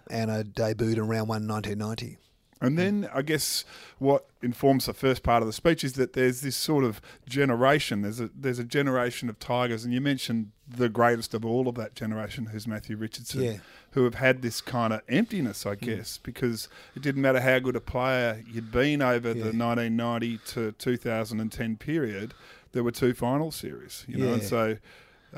and 0.09 0.29
I 0.29 0.43
debuted 0.43 0.97
in 0.97 1.07
round 1.07 1.29
one, 1.29 1.47
1990. 1.47 2.17
And 2.65 2.77
then 2.77 3.09
I 3.13 3.21
guess 3.21 3.65
what 3.99 4.25
informs 4.41 4.85
the 4.85 4.93
first 4.93 5.23
part 5.23 5.41
of 5.41 5.47
the 5.47 5.53
speech 5.53 5.83
is 5.83 5.93
that 5.93 6.13
there's 6.13 6.41
this 6.41 6.55
sort 6.55 6.83
of 6.83 7.01
generation. 7.27 8.01
There's 8.01 8.19
a 8.19 8.29
there's 8.35 8.59
a 8.59 8.63
generation 8.63 9.29
of 9.29 9.39
Tigers, 9.39 9.85
and 9.85 9.93
you 9.93 10.01
mentioned 10.01 10.51
the 10.67 10.89
greatest 10.89 11.33
of 11.33 11.45
all 11.45 11.67
of 11.67 11.75
that 11.75 11.95
generation, 11.95 12.47
who's 12.47 12.67
Matthew 12.67 12.97
Richardson, 12.97 13.43
yeah. 13.43 13.57
who 13.91 14.03
have 14.03 14.15
had 14.15 14.41
this 14.41 14.61
kind 14.61 14.93
of 14.93 15.01
emptiness, 15.07 15.65
I 15.65 15.75
guess, 15.75 16.17
mm. 16.17 16.23
because 16.23 16.69
it 16.95 17.01
didn't 17.01 17.21
matter 17.21 17.39
how 17.39 17.59
good 17.59 17.75
a 17.75 17.81
player 17.81 18.43
you'd 18.51 18.71
been 18.71 19.01
over 19.01 19.29
yeah. 19.29 19.33
the 19.33 19.57
1990 19.57 20.39
to 20.47 20.71
2010 20.73 21.77
period. 21.77 22.33
There 22.71 22.83
were 22.83 22.91
two 22.91 23.13
final 23.13 23.51
series, 23.51 24.05
you 24.07 24.17
know, 24.17 24.27
yeah. 24.27 24.33
and 24.33 24.43
so 24.43 24.77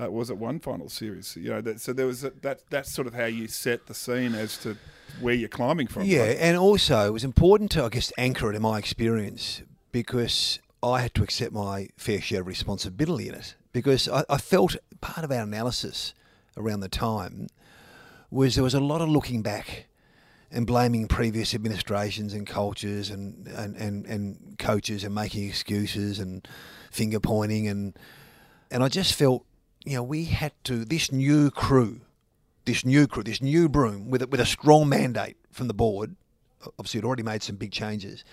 uh, 0.01 0.09
was 0.11 0.29
it 0.29 0.37
one 0.37 0.59
final 0.59 0.89
series? 0.89 1.35
You 1.35 1.49
know, 1.49 1.61
that, 1.61 1.81
so 1.81 1.93
there 1.93 2.05
was 2.05 2.23
a, 2.23 2.29
that. 2.41 2.61
That's 2.69 2.91
sort 2.91 3.07
of 3.07 3.13
how 3.13 3.25
you 3.25 3.47
set 3.47 3.87
the 3.87 3.93
scene 3.93 4.35
as 4.35 4.57
to 4.59 4.77
where 5.19 5.33
you're 5.33 5.49
climbing 5.49 5.87
from. 5.87 6.03
Yeah, 6.03 6.27
right? 6.27 6.37
and 6.39 6.57
also 6.57 7.07
it 7.07 7.13
was 7.13 7.23
important 7.23 7.71
to, 7.71 7.83
I 7.83 7.89
guess, 7.89 8.11
anchor 8.17 8.51
it 8.51 8.55
in 8.55 8.61
my 8.61 8.77
experience 8.77 9.63
because 9.91 10.59
I 10.83 11.01
had 11.01 11.13
to 11.15 11.23
accept 11.23 11.53
my 11.53 11.89
fair 11.97 12.21
share 12.21 12.41
of 12.41 12.47
responsibility 12.47 13.29
in 13.29 13.35
it 13.35 13.55
because 13.73 14.07
I, 14.07 14.23
I 14.29 14.37
felt 14.37 14.75
part 15.01 15.23
of 15.23 15.31
our 15.31 15.41
analysis 15.41 16.13
around 16.55 16.81
the 16.81 16.89
time 16.89 17.47
was 18.29 18.55
there 18.55 18.63
was 18.63 18.73
a 18.73 18.79
lot 18.79 19.01
of 19.01 19.09
looking 19.09 19.41
back 19.41 19.85
and 20.51 20.65
blaming 20.65 21.07
previous 21.07 21.53
administrations 21.53 22.33
and 22.33 22.45
cultures 22.45 23.09
and, 23.09 23.47
and, 23.47 23.75
and, 23.75 24.05
and 24.05 24.59
coaches 24.59 25.03
and 25.03 25.13
making 25.13 25.47
excuses 25.47 26.19
and 26.19 26.47
finger 26.91 27.19
pointing 27.19 27.67
and 27.67 27.97
and 28.69 28.83
I 28.83 28.89
just 28.89 29.13
felt 29.13 29.45
you 29.87 29.95
know, 29.95 30.03
we 30.03 30.25
had 30.25 30.51
to, 30.65 30.83
this 30.83 31.13
new 31.13 31.49
crew, 31.49 32.01
this 32.65 32.83
new 32.83 33.07
crew, 33.07 33.23
this 33.23 33.41
new 33.41 33.69
broom 33.69 34.09
with 34.09 34.21
a, 34.21 34.27
with 34.27 34.41
a 34.41 34.45
strong 34.45 34.89
mandate 34.89 35.37
from 35.49 35.69
the 35.69 35.73
board, 35.73 36.17
obviously 36.77 36.99
it 36.99 37.05
already 37.05 37.23
made 37.23 37.41
some 37.41 37.55
big 37.55 37.71
changes, 37.71 38.25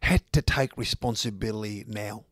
had 0.00 0.22
to 0.32 0.40
take 0.40 0.76
responsibility 0.78 1.84
now. 1.86 2.24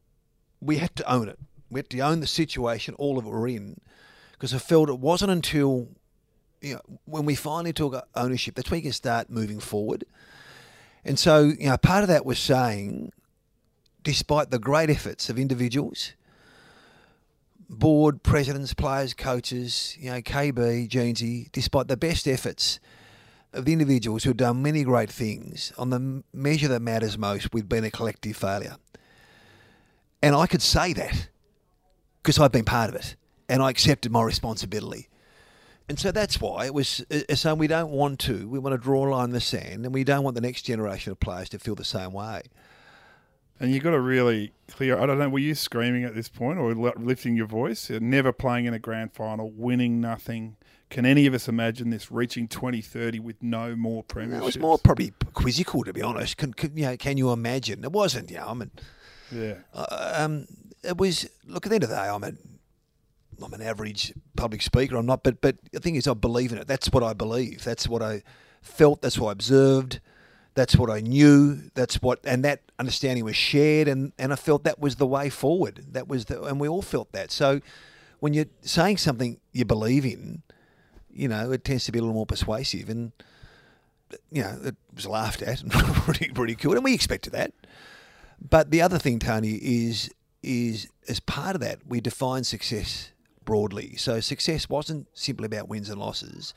We 0.59 0.79
had 0.79 0.97
to 0.97 1.13
own 1.13 1.29
it. 1.29 1.39
We 1.69 1.81
had 1.81 1.91
to 1.91 2.01
own 2.01 2.21
the 2.21 2.27
situation 2.27 2.95
all 2.95 3.19
of 3.19 3.27
it 3.27 3.29
were 3.29 3.47
in 3.47 3.79
because 4.33 4.55
I 4.55 4.59
felt 4.59 4.89
it 4.89 4.99
wasn't 4.99 5.33
until 5.33 5.89
you 6.63 6.75
know, 6.75 6.81
when 7.05 7.27
we 7.27 7.35
finally 7.35 7.75
took 7.75 8.07
ownership, 8.15 8.55
that's 8.55 8.71
when 8.71 8.79
you 8.79 8.85
can 8.85 8.93
start 8.93 9.29
moving 9.29 9.61
forward. 9.61 10.05
And 11.05 11.19
so, 11.19 11.41
you 11.41 11.69
know, 11.69 11.77
part 11.77 12.05
of 12.05 12.09
that 12.09 12.25
was 12.25 12.39
saying, 12.39 13.13
despite 14.03 14.51
the 14.51 14.59
great 14.59 14.89
efforts 14.89 15.29
of 15.29 15.39
individuals, 15.39 16.13
board, 17.71 18.23
presidents, 18.23 18.75
players, 18.75 19.15
coaches, 19.15 19.97
you 19.99 20.11
know, 20.11 20.21
KB, 20.21 20.89
Jeansy, 20.89 21.51
despite 21.53 21.89
the 21.89 21.97
best 21.97 22.27
efforts 22.27 22.81
of 23.53 23.65
the 23.65 23.73
individuals 23.73 24.25
who 24.25 24.31
have 24.31 24.37
done 24.37 24.63
many 24.63 24.85
great 24.85 25.11
things, 25.11 25.73
on 25.79 25.91
the 25.91 26.23
measure 26.33 26.69
that 26.69 26.81
matters 26.81 27.17
most, 27.17 27.55
we've 27.55 27.69
been 27.69 27.85
a 27.85 27.91
collective 27.91 28.37
failure. 28.37 28.77
And 30.23 30.35
I 30.35 30.47
could 30.47 30.63
say 30.63 30.93
that 30.93 31.29
because 32.23 32.39
I've 32.39 32.53
been 32.53 32.65
part 32.65 32.91
of 32.91 32.97
it 32.97 33.17
and 33.49 33.63
I 33.63 33.71
accepted 33.71 34.13
my 34.13 34.23
responsibility. 34.23 35.09
And 35.89 35.99
so 35.99 36.13
that's 36.13 36.41
why 36.41 36.67
it 36.67 36.75
was 36.75 37.05
uh, 37.11 37.35
so 37.35 37.55
we 37.55 37.67
don't 37.67 37.91
want 37.91 38.21
to, 38.21 38.49
we 38.49 38.59
want 38.59 38.75
to 38.75 38.79
draw 38.79 39.09
a 39.09 39.11
line 39.11 39.25
in 39.27 39.31
the 39.31 39.41
sand 39.41 39.85
and 39.85 39.95
we 39.95 40.05
don't 40.05 40.23
want 40.23 40.35
the 40.35 40.41
next 40.41 40.63
generation 40.63 41.11
of 41.11 41.19
players 41.19 41.49
to 41.51 41.59
feel 41.59 41.75
the 41.75 41.85
same 41.85 42.13
way. 42.13 42.43
And 43.61 43.73
you've 43.73 43.83
got 43.85 43.91
to 43.91 44.01
really 44.01 44.53
clear. 44.69 44.99
I 44.99 45.05
don't 45.05 45.19
know. 45.19 45.29
Were 45.29 45.39
you 45.39 45.55
screaming 45.55 46.05
at 46.05 46.15
this 46.15 46.29
point 46.31 46.59
or 46.59 46.73
lifting 46.75 47.37
your 47.37 47.47
voice? 47.47 47.91
You're 47.91 48.01
never 48.01 48.33
playing 48.33 48.65
in 48.65 48.73
a 48.73 48.79
grand 48.79 49.13
final, 49.13 49.51
winning 49.51 50.01
nothing. 50.01 50.57
Can 50.89 51.05
any 51.07 51.27
of 51.27 51.35
us 51.35 51.47
imagine 51.47 51.91
this 51.91 52.11
reaching 52.11 52.49
2030 52.49 53.19
with 53.21 53.43
no 53.43 53.77
more 53.77 54.03
premierships? 54.03 54.39
It 54.39 54.43
was 54.43 54.59
more 54.59 54.79
probably 54.79 55.13
quizzical, 55.35 55.85
to 55.85 55.93
be 55.93 56.01
honest. 56.03 56.39
Can, 56.39 56.55
can, 56.55 56.77
you 56.77 56.85
know, 56.87 56.97
can 56.97 57.17
you 57.19 57.31
imagine? 57.33 57.85
It 57.85 57.93
wasn't, 57.93 58.31
know, 58.31 58.47
I 58.49 58.55
mean, 58.55 58.71
Yeah. 59.31 59.55
uh, 59.75 60.15
um, 60.17 60.47
it 60.83 60.97
was, 60.97 61.29
look, 61.47 61.67
at 61.67 61.69
the 61.71 61.75
end 61.77 61.85
of 61.85 61.91
the 61.91 61.97
day, 61.97 62.09
I'm 62.09 62.25
a, 62.25 62.33
I'm 63.45 63.53
an 63.53 63.63
average 63.63 64.13
public 64.37 64.63
speaker. 64.63 64.97
I'm 64.97 65.07
not, 65.07 65.23
but 65.23 65.41
but 65.41 65.57
the 65.71 65.81
thing 65.81 65.95
is, 65.97 66.09
I 66.09 66.15
believe 66.15 66.51
in 66.53 66.59
it. 66.59 66.67
That's 66.67 66.89
what 66.91 67.03
I 67.03 67.13
believe. 67.13 67.63
That's 67.65 67.89
what 67.89 68.03
I 68.03 68.23
felt. 68.61 69.01
That's 69.03 69.19
what 69.19 69.29
I 69.29 69.33
observed. 69.33 70.01
That's 70.55 70.77
what 70.77 70.91
I 70.91 71.01
knew. 71.01 71.71
That's 71.75 72.03
what, 72.03 72.21
and 72.25 72.45
that 72.45 72.63
understanding 72.79 73.25
was 73.25 73.37
shared, 73.37 73.89
and 73.89 74.13
and 74.19 74.33
I 74.33 74.37
felt 74.37 74.65
that 74.65 74.79
was 74.79 74.97
the 74.97 75.07
way 75.07 75.31
forward. 75.31 75.87
That 75.93 76.09
was 76.09 76.27
the, 76.27 76.43
and 76.43 76.59
we 76.59 76.69
all 76.69 76.83
felt 76.83 77.13
that. 77.13 77.31
So, 77.31 77.61
when 78.19 78.35
you're 78.35 78.47
saying 78.63 78.99
something 78.99 79.39
you 79.53 79.65
believe 79.65 80.05
in, 80.05 80.43
you 81.11 81.29
know, 81.29 81.53
it 81.53 81.65
tends 81.65 81.85
to 81.85 81.93
be 81.93 81.99
a 81.99 82.03
little 82.03 82.15
more 82.15 82.27
persuasive, 82.27 82.89
and 82.89 83.13
you 84.31 84.43
know, 84.43 84.59
it 84.65 84.77
was 84.95 85.07
laughed 85.07 85.43
at 85.43 85.63
and 85.63 86.39
ridiculed, 86.39 86.75
and 86.75 86.85
we 86.85 86.95
expected 86.95 87.33
that. 87.33 87.53
But 88.41 88.71
the 88.71 88.83
other 88.83 88.99
thing, 88.99 89.19
Tony, 89.19 89.55
is 89.55 90.11
is 90.43 90.89
as 91.09 91.21
part 91.21 91.55
of 91.55 91.61
that, 91.61 91.81
we 91.87 92.01
define 92.01 92.45
success 92.45 93.11
broadly. 93.45 93.97
So 93.97 94.21
success 94.21 94.69
wasn't 94.69 95.07
simply 95.13 95.47
about 95.47 95.69
wins 95.69 95.91
and 95.91 96.01
losses. 96.01 96.55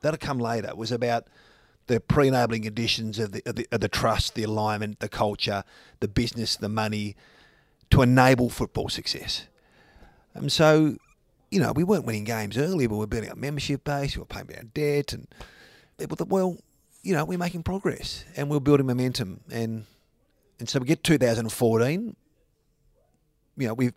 That'll 0.00 0.18
come 0.18 0.38
later. 0.38 0.68
It 0.68 0.76
was 0.76 0.92
about 0.92 1.26
the 1.88 2.00
pre-enabling 2.00 2.62
conditions 2.62 3.18
of 3.18 3.32
the, 3.32 3.42
of 3.44 3.56
the 3.56 3.66
of 3.72 3.80
the 3.80 3.88
trust, 3.88 4.34
the 4.34 4.44
alignment, 4.44 5.00
the 5.00 5.08
culture, 5.08 5.64
the 6.00 6.08
business, 6.08 6.56
the 6.56 6.68
money, 6.68 7.16
to 7.90 8.02
enable 8.02 8.48
football 8.48 8.88
success. 8.88 9.46
And 10.34 10.52
so, 10.52 10.96
you 11.50 11.60
know, 11.60 11.72
we 11.72 11.82
weren't 11.82 12.04
winning 12.04 12.24
games 12.24 12.56
early, 12.56 12.86
but 12.86 12.94
we 12.94 13.00
we're 13.00 13.06
building 13.06 13.30
our 13.30 13.36
membership 13.36 13.84
base, 13.84 14.16
we 14.16 14.20
were 14.20 14.26
paying 14.26 14.46
down 14.46 14.70
debt, 14.72 15.12
and 15.12 15.26
people 15.98 16.16
thought, 16.16 16.28
well, 16.28 16.58
you 17.02 17.14
know, 17.14 17.24
we're 17.24 17.38
making 17.38 17.62
progress 17.62 18.24
and 18.36 18.50
we're 18.50 18.60
building 18.60 18.86
momentum. 18.86 19.40
And 19.50 19.86
and 20.60 20.68
so 20.68 20.78
we 20.78 20.86
get 20.86 21.02
2014. 21.02 22.16
You 23.56 23.66
know, 23.66 23.74
we 23.74 23.92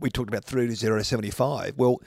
we 0.00 0.10
talked 0.10 0.28
about 0.28 0.44
three 0.44 0.66
to 0.68 0.74
zero 0.74 0.96
to 0.96 1.04
75. 1.04 1.74
Well, 1.76 2.00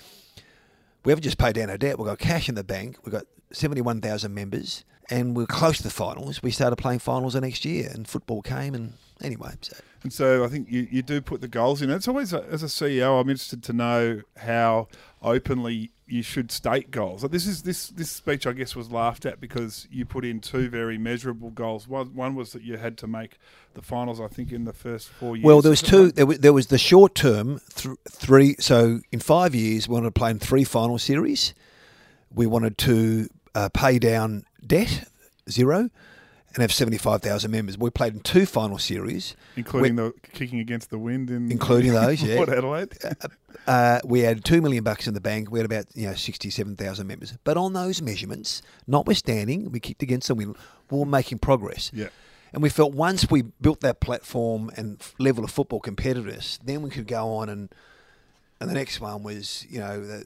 we 1.03 1.11
haven't 1.11 1.23
just 1.23 1.37
paid 1.37 1.55
down 1.55 1.69
our 1.69 1.77
debt. 1.77 1.99
We've 1.99 2.07
got 2.07 2.19
cash 2.19 2.49
in 2.49 2.55
the 2.55 2.63
bank. 2.63 2.97
We've 3.03 3.13
got 3.13 3.25
71,000 3.51 4.33
members, 4.33 4.83
and 5.09 5.35
we're 5.35 5.45
close 5.45 5.77
to 5.77 5.83
the 5.83 5.89
finals. 5.89 6.41
We 6.41 6.51
started 6.51 6.77
playing 6.77 6.99
finals 6.99 7.33
the 7.33 7.41
next 7.41 7.65
year, 7.65 7.89
and 7.93 8.07
football 8.07 8.41
came. 8.41 8.73
And 8.73 8.93
anyway, 9.21 9.51
so 9.61 9.77
And 10.03 10.11
so 10.11 10.43
I 10.43 10.47
think 10.47 10.71
you, 10.71 10.87
you 10.89 11.01
do 11.01 11.21
put 11.21 11.41
the 11.41 11.47
goals 11.47 11.81
in. 11.81 11.89
It's 11.89 12.07
always, 12.07 12.33
as 12.33 12.63
a 12.63 12.67
CEO, 12.67 13.19
I'm 13.21 13.29
interested 13.29 13.63
to 13.63 13.73
know 13.73 14.21
how 14.37 14.87
openly 15.21 15.91
you 16.07 16.21
should 16.21 16.51
state 16.51 16.91
goals. 16.91 17.23
Like 17.23 17.31
this 17.31 17.47
is 17.47 17.63
this 17.63 17.89
this 17.89 18.11
speech, 18.11 18.45
I 18.45 18.51
guess, 18.51 18.75
was 18.75 18.91
laughed 18.91 19.25
at 19.25 19.41
because 19.41 19.87
you 19.91 20.05
put 20.05 20.23
in 20.23 20.39
two 20.39 20.69
very 20.69 20.97
measurable 20.97 21.49
goals. 21.49 21.87
One, 21.87 22.13
one 22.15 22.35
was 22.35 22.51
that 22.51 22.61
you 22.61 22.77
had 22.77 22.97
to 22.99 23.07
make 23.07 23.37
the 23.73 23.81
finals, 23.81 24.21
I 24.21 24.27
think, 24.27 24.51
in 24.51 24.65
the 24.65 24.73
first 24.73 25.09
four 25.09 25.35
years. 25.35 25.45
Well, 25.45 25.61
there 25.61 25.71
was 25.71 25.81
two. 25.81 26.11
There 26.11 26.25
was, 26.25 26.39
there 26.39 26.53
was 26.53 26.67
the 26.67 26.77
short 26.77 27.15
term 27.15 27.59
th- 27.73 27.97
three. 28.09 28.55
So 28.59 29.01
in 29.11 29.19
five 29.19 29.55
years, 29.55 29.87
we 29.87 29.93
wanted 29.93 30.07
to 30.07 30.11
play 30.11 30.31
in 30.31 30.39
three 30.39 30.63
final 30.63 30.99
series. 30.99 31.55
We 32.33 32.45
wanted 32.45 32.77
to 32.79 33.29
uh, 33.55 33.69
pay 33.69 33.97
down 33.97 34.45
debt 34.67 35.07
zero, 35.49 35.89
and 36.53 36.61
have 36.61 36.71
seventy 36.71 36.97
five 36.97 37.21
thousand 37.21 37.51
members. 37.51 37.77
We 37.77 37.89
played 37.89 38.13
in 38.13 38.21
two 38.21 38.45
final 38.45 38.77
series, 38.77 39.35
including 39.55 39.95
the 39.95 40.13
kicking 40.33 40.59
against 40.59 40.89
the 40.89 40.97
wind 40.97 41.29
in 41.29 41.51
including 41.51 41.93
those. 41.93 42.21
Yeah, 42.23 42.37
Port 42.37 42.49
Adelaide. 42.49 42.97
uh, 43.67 43.99
we 44.03 44.21
had 44.21 44.43
two 44.43 44.61
million 44.61 44.83
bucks 44.83 45.07
in 45.07 45.13
the 45.13 45.21
bank. 45.21 45.51
We 45.51 45.59
had 45.59 45.65
about 45.65 45.85
you 45.93 46.07
know 46.07 46.15
sixty 46.15 46.49
seven 46.49 46.75
thousand 46.75 47.07
members. 47.07 47.33
But 47.43 47.57
on 47.57 47.73
those 47.73 48.01
measurements, 48.01 48.61
notwithstanding, 48.87 49.71
we 49.71 49.79
kicked 49.79 50.01
against 50.01 50.27
the 50.27 50.35
wind. 50.35 50.55
We 50.89 50.99
were 50.99 51.05
making 51.05 51.39
progress. 51.39 51.91
Yeah. 51.93 52.07
And 52.53 52.63
we 52.63 52.69
felt 52.69 52.93
once 52.93 53.29
we 53.29 53.41
built 53.41 53.81
that 53.81 53.99
platform 53.99 54.71
and 54.77 55.03
level 55.19 55.43
of 55.43 55.51
football 55.51 55.81
competitiveness, 55.81 56.57
then 56.63 56.81
we 56.83 56.89
could 56.89 57.05
go 57.05 57.35
on 57.35 57.49
and 57.49 57.69
and 58.61 58.69
the 58.69 58.73
next 58.73 59.01
one 59.01 59.23
was 59.23 59.65
you 59.69 59.79
know 59.79 59.99
the 60.05 60.25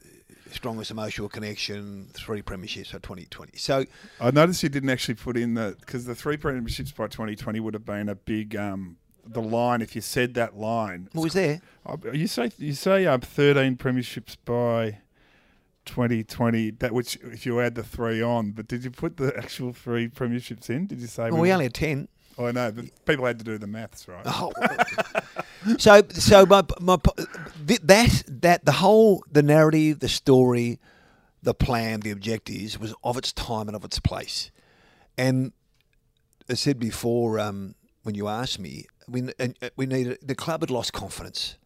strongest 0.52 0.92
emotional 0.92 1.30
connection, 1.30 2.10
three 2.14 2.42
premierships 2.42 2.88
for 2.88 3.00
2020. 3.00 3.58
So 3.58 3.86
I 4.20 4.32
noticed 4.32 4.64
you 4.64 4.70
didn't 4.70 4.90
actually 4.90 5.16
put 5.16 5.38
in 5.38 5.54
the 5.54 5.76
because 5.80 6.06
the 6.06 6.16
three 6.16 6.38
premierships 6.38 6.96
by 6.96 7.08
2020 7.08 7.60
would 7.60 7.74
have 7.74 7.86
been 7.86 8.10
a 8.10 8.16
big 8.16 8.56
um, 8.56 8.98
the 9.26 9.42
line 9.42 9.82
if 9.82 9.96
you 9.96 10.02
said 10.02 10.34
that 10.34 10.58
line. 10.58 11.10
What 11.14 11.24
was 11.24 11.34
there? 11.34 11.62
You 12.14 12.28
say 12.28 12.52
you 12.58 12.74
say 12.74 13.06
um, 13.06 13.22
13 13.22 13.78
premierships 13.78 14.38
by 14.44 15.00
2020. 15.86 16.72
That 16.72 16.94
which 16.94 17.18
if 17.18 17.46
you 17.46 17.60
add 17.60 17.76
the 17.76 17.84
three 17.84 18.22
on, 18.22 18.52
but 18.52 18.68
did 18.68 18.84
you 18.84 18.92
put 18.92 19.18
the 19.18 19.36
actual 19.38 19.74
three 19.74 20.08
premierships 20.08 20.70
in? 20.70 20.88
Did 20.88 21.00
you 21.00 21.08
say? 21.08 21.30
Well, 21.32 21.42
we 21.42 21.52
only 21.52 21.66
had 21.66 21.74
10. 21.74 22.08
Oh, 22.38 22.46
I 22.46 22.52
know, 22.52 22.72
but 22.72 22.86
people 23.06 23.26
had 23.26 23.38
to 23.40 23.44
do 23.44 23.58
the 23.58 23.68
maths, 23.68 24.08
right? 24.08 24.24
Oh. 24.26 24.52
so 25.78 26.02
so 26.10 26.46
my, 26.46 26.64
my 26.80 26.98
that 27.66 28.24
that 28.28 28.66
the 28.66 28.72
whole 28.74 29.24
the 29.32 29.44
narrative, 29.44 30.00
the 30.00 30.10
story, 30.10 30.80
the 31.44 31.54
plan, 31.54 32.02
the 32.02 32.12
objectives 32.12 32.80
was 32.80 32.94
of 33.04 33.18
its 33.18 33.32
time 33.34 33.68
and 33.68 33.76
of 33.76 33.84
its 33.84 34.00
place. 34.00 34.52
And 35.18 35.52
I 36.50 36.54
said 36.54 36.80
before 36.80 37.40
um, 37.40 37.76
when 38.04 38.16
you 38.16 38.28
asked 38.28 38.60
me, 38.60 38.86
we 39.08 39.30
we 39.76 39.86
needed 39.86 40.20
the 40.22 40.36
club 40.36 40.62
had 40.62 40.70
lost 40.70 40.94
confidence, 40.94 41.58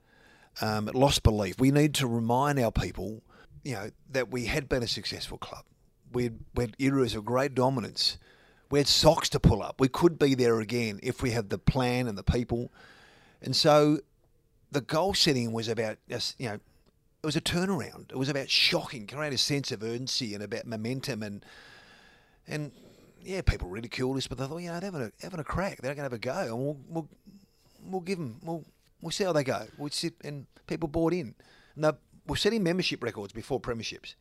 um, 0.62 0.88
it 0.88 0.96
lost 0.96 1.24
belief. 1.24 1.60
We 1.60 1.72
need 1.72 1.94
to 1.96 2.08
remind 2.08 2.60
our 2.60 2.72
people, 2.72 3.22
you 3.64 3.74
know, 3.74 3.90
that 4.12 4.30
we 4.32 4.46
had 4.46 4.68
been 4.68 4.84
a 4.84 4.88
successful 4.88 5.38
club. 5.38 5.66
We 6.12 6.24
had, 6.24 6.40
we 6.56 6.64
had 6.66 6.76
eras 6.80 7.16
of 7.16 7.26
great 7.26 7.56
dominance. 7.56 8.18
We 8.70 8.80
had 8.80 8.88
socks 8.88 9.30
to 9.30 9.40
pull 9.40 9.62
up. 9.62 9.80
We 9.80 9.88
could 9.88 10.18
be 10.18 10.34
there 10.34 10.60
again 10.60 11.00
if 11.04 11.22
we 11.22 11.32
have 11.32 11.50
the 11.50 11.60
plan 11.60 12.08
and 12.08 12.18
the 12.18 12.24
people. 12.24 12.72
And 13.44 13.56
so 13.56 14.00
the 14.72 14.82
goal 14.82 15.14
setting 15.14 15.52
was 15.52 15.68
about 15.68 15.98
you 16.08 16.48
know, 16.48 16.54
it 16.54 17.26
was 17.26 17.36
a 17.36 17.42
turnaround. 17.42 18.12
It 18.12 18.18
was 18.18 18.30
about 18.30 18.50
shocking, 18.50 19.06
create 19.06 19.34
a 19.34 19.38
sense 19.38 19.72
of 19.72 19.84
urgency 19.84 20.34
and 20.34 20.44
about 20.44 20.66
momentum 20.66 21.22
and 21.24 21.46
and 22.48 22.72
yeah, 23.24 23.42
people 23.42 23.70
ridiculed 23.70 24.18
us, 24.18 24.28
but 24.28 24.38
they 24.38 24.46
thought, 24.46 24.58
you 24.58 24.68
know, 24.68 24.80
they're 24.82 24.92
having 24.92 25.08
a, 25.08 25.12
having 25.24 25.40
a 25.40 25.46
crack. 25.46 25.82
They're 25.82 25.96
going 25.96 26.10
to 26.10 26.12
have 26.12 26.14
a 26.14 26.18
go, 26.18 26.34
and 26.34 26.58
we'll 26.58 26.78
we'll, 26.90 27.10
we'll 27.86 28.02
give 28.02 28.18
them. 28.18 28.40
We'll 28.44 28.66
we'll 29.02 29.12
see 29.12 29.24
how 29.24 29.34
they 29.34 29.44
go. 29.44 29.68
We'll 29.78 29.92
sit 29.92 30.16
and 30.24 30.46
people 30.68 30.88
bought 30.88 31.14
in. 31.14 31.36
And 31.76 31.94
we're 32.28 32.36
setting 32.36 32.64
membership 32.64 33.04
records 33.04 33.34
before 33.34 33.60
premierships. 33.60 34.16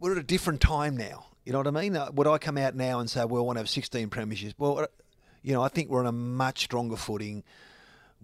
We're 0.00 0.12
at 0.12 0.18
a 0.18 0.22
different 0.22 0.60
time 0.60 0.96
now. 0.96 1.26
You 1.44 1.52
know 1.52 1.58
what 1.58 1.66
I 1.66 1.70
mean? 1.70 1.96
Uh, 1.96 2.10
Would 2.14 2.26
I 2.26 2.38
come 2.38 2.58
out 2.58 2.74
now 2.74 3.00
and 3.00 3.08
say, 3.08 3.24
well, 3.24 3.42
I 3.42 3.44
want 3.44 3.56
to 3.56 3.60
have 3.60 3.68
16 3.68 4.10
premierships? 4.10 4.54
Well, 4.58 4.80
uh, 4.80 4.86
you 5.42 5.52
know, 5.52 5.62
I 5.62 5.68
think 5.68 5.90
we're 5.90 6.00
on 6.00 6.06
a 6.06 6.12
much 6.12 6.64
stronger 6.64 6.96
footing 6.96 7.44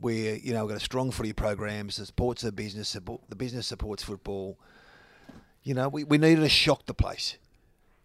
where, 0.00 0.36
you 0.36 0.52
know, 0.52 0.64
we've 0.64 0.74
got 0.74 0.80
a 0.80 0.84
strong 0.84 1.10
footy 1.10 1.32
program, 1.32 1.90
supports 1.90 2.42
the 2.42 2.52
business, 2.52 2.92
the 2.92 3.36
business 3.36 3.66
supports 3.66 4.02
football. 4.02 4.58
You 5.62 5.74
know, 5.74 5.88
we, 5.88 6.04
we 6.04 6.18
needed 6.18 6.40
to 6.42 6.48
shock 6.48 6.86
the 6.86 6.94
place. 6.94 7.36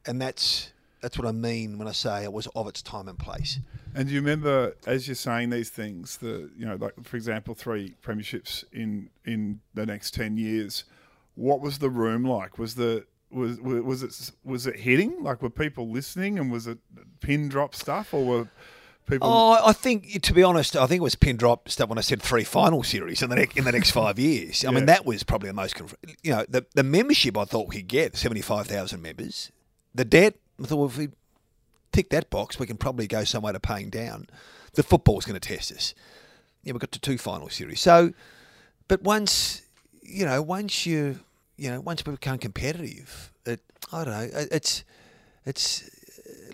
And 0.06 0.22
that's 0.22 0.74
that's 1.02 1.18
what 1.18 1.28
I 1.28 1.34
mean 1.34 1.78
when 1.78 1.88
I 1.88 1.92
say 1.92 2.24
it 2.24 2.32
was 2.32 2.48
of 2.56 2.68
its 2.68 2.82
time 2.82 3.10
and 3.10 3.20
place. 3.20 3.60
And 3.94 4.08
do 4.08 4.14
you 4.14 4.22
remember, 4.22 4.76
as 4.88 5.08
you're 5.08 5.16
saying 5.16 5.50
these 5.50 5.70
things, 5.70 6.18
the 6.18 6.50
you 6.58 6.66
know, 6.66 6.76
like 6.76 6.94
for 7.04 7.18
example, 7.18 7.54
three 7.54 7.96
premierships 8.02 8.64
in 8.72 9.10
in 9.26 9.60
the 9.74 9.86
next 9.86 10.14
ten 10.14 10.38
years. 10.38 10.86
What 11.36 11.62
was 11.62 11.80
the 11.80 11.90
room 11.90 12.24
like? 12.24 12.58
Was 12.58 12.76
the 12.76 13.06
was 13.30 13.60
was 13.60 14.04
it 14.04 14.32
was 14.44 14.66
it 14.66 14.80
hitting? 14.80 15.22
Like 15.22 15.42
were 15.42 15.50
people 15.50 15.90
listening, 15.90 16.40
and 16.40 16.52
was 16.52 16.68
it 16.68 16.78
pin 17.20 17.50
drop 17.50 17.76
stuff, 17.76 18.14
or 18.14 18.26
were 18.26 18.48
people? 19.06 19.28
Oh, 19.30 19.60
I 19.66 19.74
think 19.74 20.22
to 20.24 20.34
be 20.34 20.44
honest, 20.44 20.76
I 20.76 20.88
think 20.88 21.00
it 21.00 21.04
was 21.04 21.16
pin 21.16 21.38
drop 21.38 21.70
stuff 21.70 21.90
when 21.90 21.98
I 21.98 22.02
said 22.02 22.22
three 22.22 22.44
final 22.44 22.84
series 22.84 23.22
in 23.22 23.30
the 23.30 23.36
next 23.36 23.58
in 23.58 23.64
the 23.64 23.72
next 23.72 23.92
five 23.92 24.18
years. 24.20 24.64
I 24.64 24.70
Yeah. 24.70 24.76
mean, 24.76 24.86
that 24.88 25.06
was 25.06 25.24
probably 25.24 25.50
the 25.50 25.54
most. 25.54 25.80
You 26.24 26.32
know, 26.34 26.46
the 26.48 26.66
the 26.74 26.84
membership 26.84 27.38
I 27.38 27.46
thought 27.46 27.70
we 27.70 27.78
could 27.78 27.88
get 27.88 28.16
seventy 28.16 28.42
five 28.42 28.68
thousand 28.68 29.02
members. 29.02 29.52
The 29.96 30.06
debt, 30.06 30.36
I 30.62 30.66
thought 30.66 30.78
well, 30.78 30.88
if 30.88 30.98
we 30.98 31.10
tick 31.92 32.10
that 32.10 32.30
box, 32.30 32.58
we 32.60 32.66
can 32.66 32.78
probably 32.78 33.08
go 33.08 33.24
somewhere 33.24 33.54
to 33.54 33.60
paying 33.60 33.90
down. 33.90 34.28
The 34.74 34.84
football's 34.84 35.26
going 35.26 35.40
to 35.40 35.48
test 35.48 35.72
us. 35.72 35.94
Yeah, 36.64 36.74
we 36.74 36.80
got 36.80 36.92
to 36.94 37.00
two 37.00 37.18
final 37.18 37.50
series. 37.50 37.82
So, 37.82 38.14
but 38.88 39.04
once 39.04 39.62
you 40.02 40.26
know, 40.26 40.42
once 40.42 40.86
you, 40.86 41.20
you 41.58 41.70
know, 41.70 41.80
once 41.80 42.06
we 42.06 42.12
become 42.12 42.38
competitive, 42.38 43.32
it, 43.46 43.62
I 43.92 44.04
don't 44.04 44.14
know, 44.14 44.30
it's, 44.52 44.84
it's, 45.46 45.90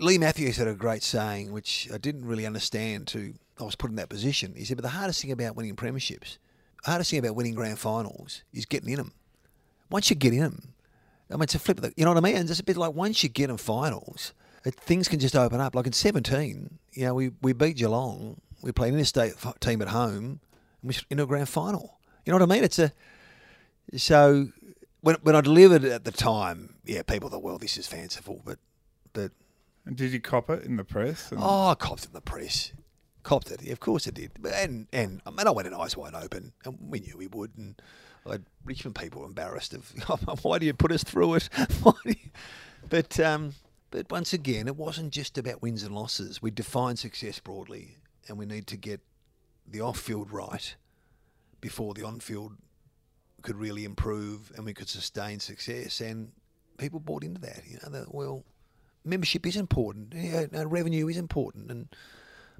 Leigh 0.00 0.18
Matthews 0.18 0.56
had 0.56 0.66
a 0.66 0.74
great 0.74 1.02
saying, 1.02 1.52
which 1.52 1.88
I 1.92 1.98
didn't 1.98 2.24
really 2.24 2.46
understand 2.46 3.06
to, 3.08 3.34
I 3.58 3.64
was 3.64 3.76
put 3.76 3.90
in 3.90 3.96
that 3.96 4.08
position. 4.08 4.54
He 4.56 4.64
said, 4.64 4.76
but 4.76 4.82
the 4.82 4.88
hardest 4.88 5.20
thing 5.20 5.30
about 5.30 5.56
winning 5.56 5.76
premierships, 5.76 6.38
the 6.84 6.90
hardest 6.90 7.10
thing 7.10 7.18
about 7.18 7.34
winning 7.34 7.54
grand 7.54 7.78
finals 7.78 8.42
is 8.52 8.64
getting 8.64 8.88
in 8.88 8.96
them. 8.96 9.12
Once 9.90 10.08
you 10.08 10.16
get 10.16 10.32
in 10.32 10.40
them, 10.40 10.72
I 11.30 11.34
mean, 11.34 11.42
it's 11.42 11.54
a 11.54 11.58
flip 11.58 11.78
of 11.78 11.82
the, 11.82 11.92
you 11.96 12.04
know 12.04 12.12
what 12.12 12.24
I 12.24 12.32
mean? 12.32 12.36
It's 12.36 12.58
a 12.58 12.64
bit 12.64 12.76
like 12.76 12.94
once 12.94 13.22
you 13.22 13.28
get 13.28 13.50
in 13.50 13.56
finals, 13.56 14.32
it, 14.64 14.74
things 14.74 15.06
can 15.06 15.20
just 15.20 15.36
open 15.36 15.60
up. 15.60 15.74
Like 15.74 15.86
in 15.86 15.92
17, 15.92 16.78
you 16.92 17.04
know, 17.04 17.14
we, 17.14 17.30
we 17.42 17.52
beat 17.52 17.76
Geelong, 17.76 18.40
we 18.62 18.72
played 18.72 18.92
an 18.92 18.98
interstate 18.98 19.34
team 19.60 19.82
at 19.82 19.88
home, 19.88 20.40
and 20.82 20.90
we 20.90 20.94
in 21.10 21.20
a 21.20 21.26
grand 21.26 21.48
final. 21.48 21.98
You 22.24 22.32
know 22.32 22.38
what 22.38 22.50
I 22.50 22.54
mean? 22.54 22.64
It's 22.64 22.78
a, 22.78 22.92
so 23.96 24.48
when, 25.02 25.16
when 25.22 25.36
I 25.36 25.40
delivered 25.40 25.84
at 25.84 26.04
the 26.04 26.10
time, 26.10 26.76
yeah, 26.84 27.02
people 27.02 27.28
thought, 27.28 27.42
well, 27.42 27.58
this 27.58 27.76
is 27.76 27.86
fanciful, 27.86 28.42
but, 28.44 28.58
but, 29.12 29.32
And 29.90 29.96
did 29.96 30.12
you 30.12 30.20
cop 30.20 30.48
it 30.50 30.62
in 30.62 30.76
the 30.76 30.84
press? 30.84 31.32
And 31.32 31.40
oh, 31.42 31.70
I 31.70 31.74
copped 31.74 32.04
it 32.04 32.10
in 32.10 32.12
the 32.12 32.20
press. 32.20 32.70
Copped 33.24 33.50
it, 33.50 33.68
of 33.68 33.80
course 33.80 34.06
I 34.06 34.12
did. 34.12 34.30
And 34.54 34.86
and 34.92 35.20
I 35.26 35.30
mean, 35.30 35.48
I 35.48 35.50
went 35.50 35.66
in 35.66 35.74
eyes 35.74 35.96
wide 35.96 36.14
open, 36.14 36.52
and 36.64 36.78
we 36.80 37.00
knew 37.00 37.16
we 37.16 37.26
would. 37.26 37.56
And 37.56 37.82
Richmond 38.64 38.94
people 38.94 39.24
embarrassed 39.24 39.74
of, 39.74 39.90
why 40.44 40.60
do 40.60 40.66
you 40.66 40.74
put 40.74 40.92
us 40.92 41.02
through 41.02 41.34
it? 41.34 41.48
Why 41.82 41.92
do 42.04 42.10
you-" 42.10 42.30
But 42.88 43.18
um, 43.18 43.54
but 43.90 44.08
once 44.12 44.32
again, 44.32 44.68
it 44.68 44.76
wasn't 44.76 45.12
just 45.12 45.36
about 45.36 45.60
wins 45.60 45.82
and 45.82 45.92
losses. 45.92 46.40
We 46.40 46.52
define 46.52 46.94
success 46.94 47.40
broadly, 47.40 47.98
and 48.28 48.38
we 48.38 48.46
need 48.46 48.68
to 48.68 48.76
get 48.76 49.00
the 49.66 49.80
off-field 49.80 50.30
right 50.30 50.76
before 51.60 51.94
the 51.94 52.04
on-field 52.04 52.52
could 53.42 53.56
really 53.56 53.82
improve, 53.82 54.52
and 54.54 54.64
we 54.64 54.72
could 54.72 54.88
sustain 54.88 55.40
success. 55.40 56.00
And 56.00 56.30
people 56.78 57.00
bought 57.00 57.24
into 57.24 57.40
that. 57.40 57.62
You 57.66 57.80
know, 57.82 57.90
that 57.90 58.14
well, 58.14 58.44
membership 59.04 59.46
is 59.46 59.56
important. 59.56 60.14
Yeah, 60.14 60.46
no, 60.50 60.64
revenue 60.64 61.08
is 61.08 61.16
important, 61.16 61.70
and 61.70 61.88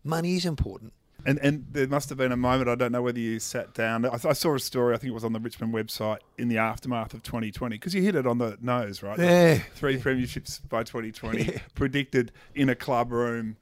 money 0.05 0.37
is 0.37 0.45
important. 0.45 0.93
And 1.27 1.39
and 1.41 1.67
there 1.71 1.87
must 1.87 2.09
have 2.09 2.19
been 2.19 2.33
a 2.33 2.37
moment. 2.37 2.69
I 2.69 2.75
don't 2.75 2.93
know 2.93 3.03
whether 3.03 3.19
you 3.19 3.41
sat 3.41 3.75
down. 3.75 4.07
I, 4.07 4.15
I 4.15 4.33
saw 4.33 4.55
a 4.55 4.59
story. 4.59 4.95
I 4.95 4.99
think 4.99 5.11
it 5.11 5.15
was 5.15 5.25
on 5.25 5.33
the 5.33 5.41
Richmond 5.41 5.75
website 5.75 6.19
in 6.39 6.49
the 6.49 6.59
aftermath 6.59 7.15
of 7.15 7.23
2020 7.23 7.77
because 7.77 7.95
you 7.95 8.03
hit 8.03 8.15
it 8.15 8.27
on 8.27 8.39
the 8.39 8.57
nose, 8.61 9.03
right? 9.03 9.19
Yeah. 9.19 9.59
Three 9.75 9.99
premierships 9.99 10.67
by 10.69 10.83
2020 10.83 11.61
predicted 11.75 12.33
in 12.55 12.69
a 12.69 12.75
club 12.75 13.13
room, 13.13 13.57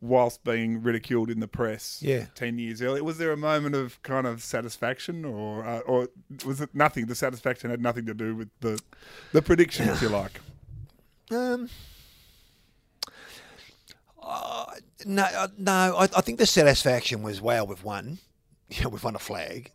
whilst 0.00 0.44
being 0.44 0.82
ridiculed 0.82 1.30
in 1.30 1.40
the 1.40 1.48
press. 1.48 2.00
Yeah. 2.02 2.26
Ten 2.34 2.58
years 2.58 2.80
earlier, 2.80 3.04
was 3.04 3.18
there 3.18 3.32
a 3.32 3.36
moment 3.36 3.74
of 3.74 4.02
kind 4.02 4.26
of 4.26 4.42
satisfaction, 4.42 5.24
or 5.24 5.64
uh, 5.64 5.80
or 5.80 6.08
was 6.44 6.60
it 6.60 6.74
nothing? 6.74 7.06
The 7.06 7.14
satisfaction 7.14 7.70
had 7.70 7.80
nothing 7.80 8.06
to 8.06 8.14
do 8.14 8.34
with 8.34 8.48
the 8.60 8.80
the 9.32 9.42
prediction, 9.42 9.88
if 9.88 10.02
you 10.02 10.08
like. 10.08 10.40
Um, 11.30 11.70
uh, 14.22 14.66
no, 15.04 15.22
uh, 15.22 15.48
no. 15.58 15.96
I, 15.96 16.04
I 16.04 16.20
think 16.20 16.38
the 16.38 16.46
satisfaction 16.46 17.22
was 17.22 17.40
wow, 17.40 17.64
we've 17.64 17.84
won. 17.84 18.18
Know, 18.82 18.88
we've 18.88 19.04
won 19.04 19.14
a 19.14 19.18
flag, 19.18 19.70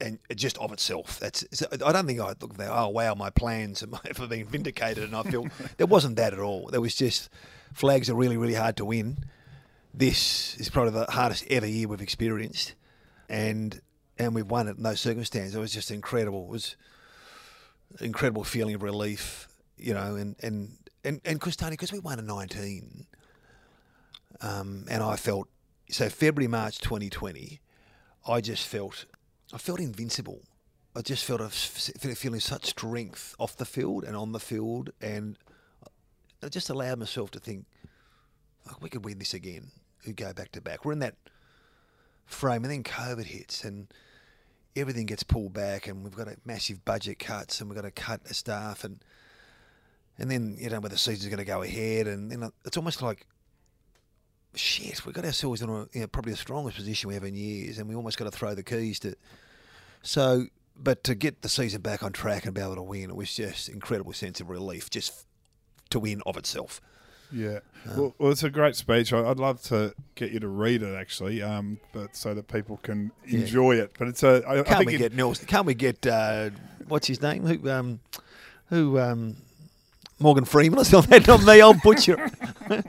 and 0.00 0.20
just 0.36 0.56
of 0.58 0.70
itself. 0.72 1.18
That's. 1.18 1.44
I 1.72 1.90
don't 1.90 2.06
think 2.06 2.20
I 2.20 2.28
look 2.40 2.56
there. 2.56 2.70
Oh 2.70 2.88
wow, 2.90 3.14
my 3.14 3.28
plans 3.28 3.80
have 3.80 3.92
ever 4.08 4.28
been 4.28 4.46
vindicated, 4.46 5.02
and 5.02 5.16
I 5.16 5.24
feel 5.24 5.48
there 5.78 5.88
wasn't 5.88 6.14
that 6.16 6.32
at 6.32 6.38
all. 6.38 6.68
There 6.68 6.80
was 6.80 6.94
just 6.94 7.28
flags 7.74 8.08
are 8.08 8.14
really, 8.14 8.36
really 8.36 8.54
hard 8.54 8.76
to 8.76 8.84
win. 8.84 9.24
This 9.92 10.56
is 10.58 10.68
probably 10.68 10.92
the 10.92 11.10
hardest 11.10 11.44
ever 11.50 11.66
year 11.66 11.88
we've 11.88 12.00
experienced, 12.00 12.74
and 13.28 13.80
and 14.16 14.32
we've 14.32 14.48
won 14.48 14.68
it 14.68 14.76
in 14.76 14.84
those 14.84 15.00
circumstances. 15.00 15.56
It 15.56 15.60
was 15.60 15.72
just 15.72 15.90
incredible. 15.90 16.44
It 16.44 16.50
was 16.50 16.76
an 17.98 18.06
incredible 18.06 18.44
feeling 18.44 18.76
of 18.76 18.84
relief, 18.84 19.48
you 19.76 19.92
know, 19.92 20.14
and 20.14 20.36
and 20.40 20.76
and 21.02 21.20
and 21.24 21.40
because 21.40 21.56
Tony, 21.56 21.72
because 21.72 21.92
we 21.92 21.98
won 21.98 22.20
in 22.20 22.26
nineteen, 22.26 23.06
um, 24.40 24.86
and 24.90 25.02
I 25.02 25.16
felt 25.16 25.48
so 25.90 26.08
February 26.08 26.48
March 26.48 26.80
twenty 26.80 27.10
twenty, 27.10 27.60
I 28.26 28.40
just 28.40 28.66
felt 28.66 29.06
I 29.52 29.58
felt 29.58 29.80
invincible. 29.80 30.42
I 30.94 31.02
just 31.02 31.24
felt 31.24 31.42
a 31.42 31.50
feeling 31.50 32.40
such 32.40 32.64
strength 32.66 33.34
off 33.38 33.56
the 33.56 33.66
field 33.66 34.04
and 34.04 34.16
on 34.16 34.32
the 34.32 34.40
field, 34.40 34.90
and 35.00 35.38
I 36.42 36.48
just 36.48 36.70
allowed 36.70 36.98
myself 36.98 37.30
to 37.32 37.38
think, 37.38 37.66
oh, 38.68 38.76
we 38.80 38.88
could 38.88 39.04
win 39.04 39.18
this 39.18 39.34
again. 39.34 39.72
We 40.06 40.14
go 40.14 40.32
back 40.32 40.52
to 40.52 40.62
back. 40.62 40.84
We're 40.84 40.92
in 40.92 41.00
that 41.00 41.16
frame, 42.24 42.64
and 42.64 42.72
then 42.72 42.82
COVID 42.82 43.24
hits, 43.24 43.62
and 43.62 43.88
everything 44.74 45.04
gets 45.04 45.22
pulled 45.22 45.52
back, 45.52 45.86
and 45.86 46.02
we've 46.02 46.16
got 46.16 46.28
a 46.28 46.36
massive 46.46 46.82
budget 46.84 47.18
cuts, 47.18 47.60
and 47.60 47.68
we've 47.68 47.76
got 47.76 47.84
to 47.84 47.90
cut 47.90 48.26
staff, 48.34 48.82
and 48.82 49.04
and 50.18 50.30
then 50.30 50.56
you 50.58 50.70
know 50.70 50.80
where 50.80 50.88
the 50.88 50.96
season's 50.96 51.26
going 51.26 51.38
to 51.38 51.44
go 51.44 51.62
ahead, 51.62 52.06
and 52.06 52.30
then 52.30 52.50
it's 52.64 52.78
almost 52.78 53.02
like 53.02 53.26
shit. 54.58 55.04
We 55.06 55.12
got 55.12 55.24
ourselves 55.24 55.62
in 55.62 55.68
a, 55.68 55.86
you 55.92 56.00
know, 56.00 56.06
probably 56.06 56.32
the 56.32 56.38
strongest 56.38 56.76
position 56.76 57.08
we 57.08 57.14
have 57.14 57.24
in 57.24 57.34
years, 57.34 57.78
and 57.78 57.88
we 57.88 57.94
almost 57.94 58.18
got 58.18 58.24
to 58.24 58.30
throw 58.30 58.54
the 58.54 58.62
keys 58.62 58.98
to. 59.00 59.14
So, 60.02 60.46
but 60.76 61.02
to 61.04 61.14
get 61.14 61.42
the 61.42 61.48
season 61.48 61.80
back 61.80 62.02
on 62.02 62.12
track 62.12 62.44
and 62.44 62.54
be 62.54 62.60
able 62.60 62.76
to 62.76 62.82
win, 62.82 63.10
it 63.10 63.16
was 63.16 63.34
just 63.34 63.68
incredible 63.68 64.12
sense 64.12 64.40
of 64.40 64.48
relief, 64.50 64.90
just 64.90 65.26
to 65.90 65.98
win 65.98 66.22
of 66.26 66.36
itself. 66.36 66.80
Yeah, 67.32 67.58
well, 67.96 68.14
well, 68.18 68.30
it's 68.30 68.44
a 68.44 68.50
great 68.50 68.76
speech. 68.76 69.12
I- 69.12 69.28
I'd 69.28 69.40
love 69.40 69.60
to 69.64 69.94
get 70.14 70.30
you 70.30 70.38
to 70.38 70.46
read 70.48 70.82
it 70.84 70.94
actually, 70.94 71.42
um, 71.42 71.80
but 71.92 72.14
so 72.14 72.34
that 72.34 72.46
people 72.46 72.76
can 72.84 73.10
Yeah. 73.26 73.40
enjoy 73.40 73.76
it. 73.76 73.92
But 73.98 74.06
it's 74.08 74.22
a. 74.22 74.44
I, 74.46 74.60
I 74.60 74.62
Can't 74.62 74.78
think 74.78 74.86
we 74.90 74.94
it- 74.94 74.98
get 74.98 75.12
Nelson? 75.14 75.46
Can't 75.46 75.66
we 75.66 75.74
get 75.74 76.06
uh, 76.06 76.50
what's 76.86 77.08
his 77.08 77.20
name? 77.20 77.44
Who? 77.44 77.68
Um, 77.68 77.98
who? 78.66 79.00
Um, 79.00 79.36
Morgan 80.18 80.44
Freeman 80.44 80.78
or 80.80 80.84
something? 80.84 81.22
Not 81.26 81.44
me. 81.44 81.60
I'll 81.60 81.74
butcher. 81.74 82.30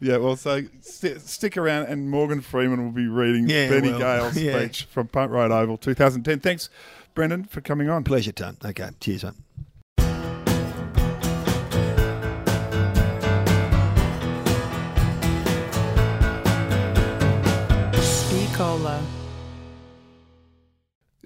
Yeah, 0.00 0.16
well, 0.16 0.34
so 0.34 0.62
st- 0.80 1.20
stick 1.20 1.56
around, 1.56 1.84
and 1.86 2.10
Morgan 2.10 2.40
Freeman 2.40 2.82
will 2.84 2.90
be 2.90 3.06
reading 3.06 3.48
Yeah, 3.48 3.68
Benny 3.68 3.90
well, 3.90 4.00
Gale's 4.00 4.36
yeah. 4.36 4.58
speech 4.58 4.88
from 4.90 5.06
Punt 5.06 5.30
Road 5.30 5.52
Oval 5.52 5.76
2010. 5.78 6.40
Thanks, 6.40 6.70
Brendan, 7.14 7.44
for 7.44 7.60
coming 7.60 7.88
on. 7.88 8.02
Pleasure, 8.02 8.32
Ton. 8.32 8.56
Okay, 8.64 8.88
cheers, 8.98 9.22
mate. 9.22 9.34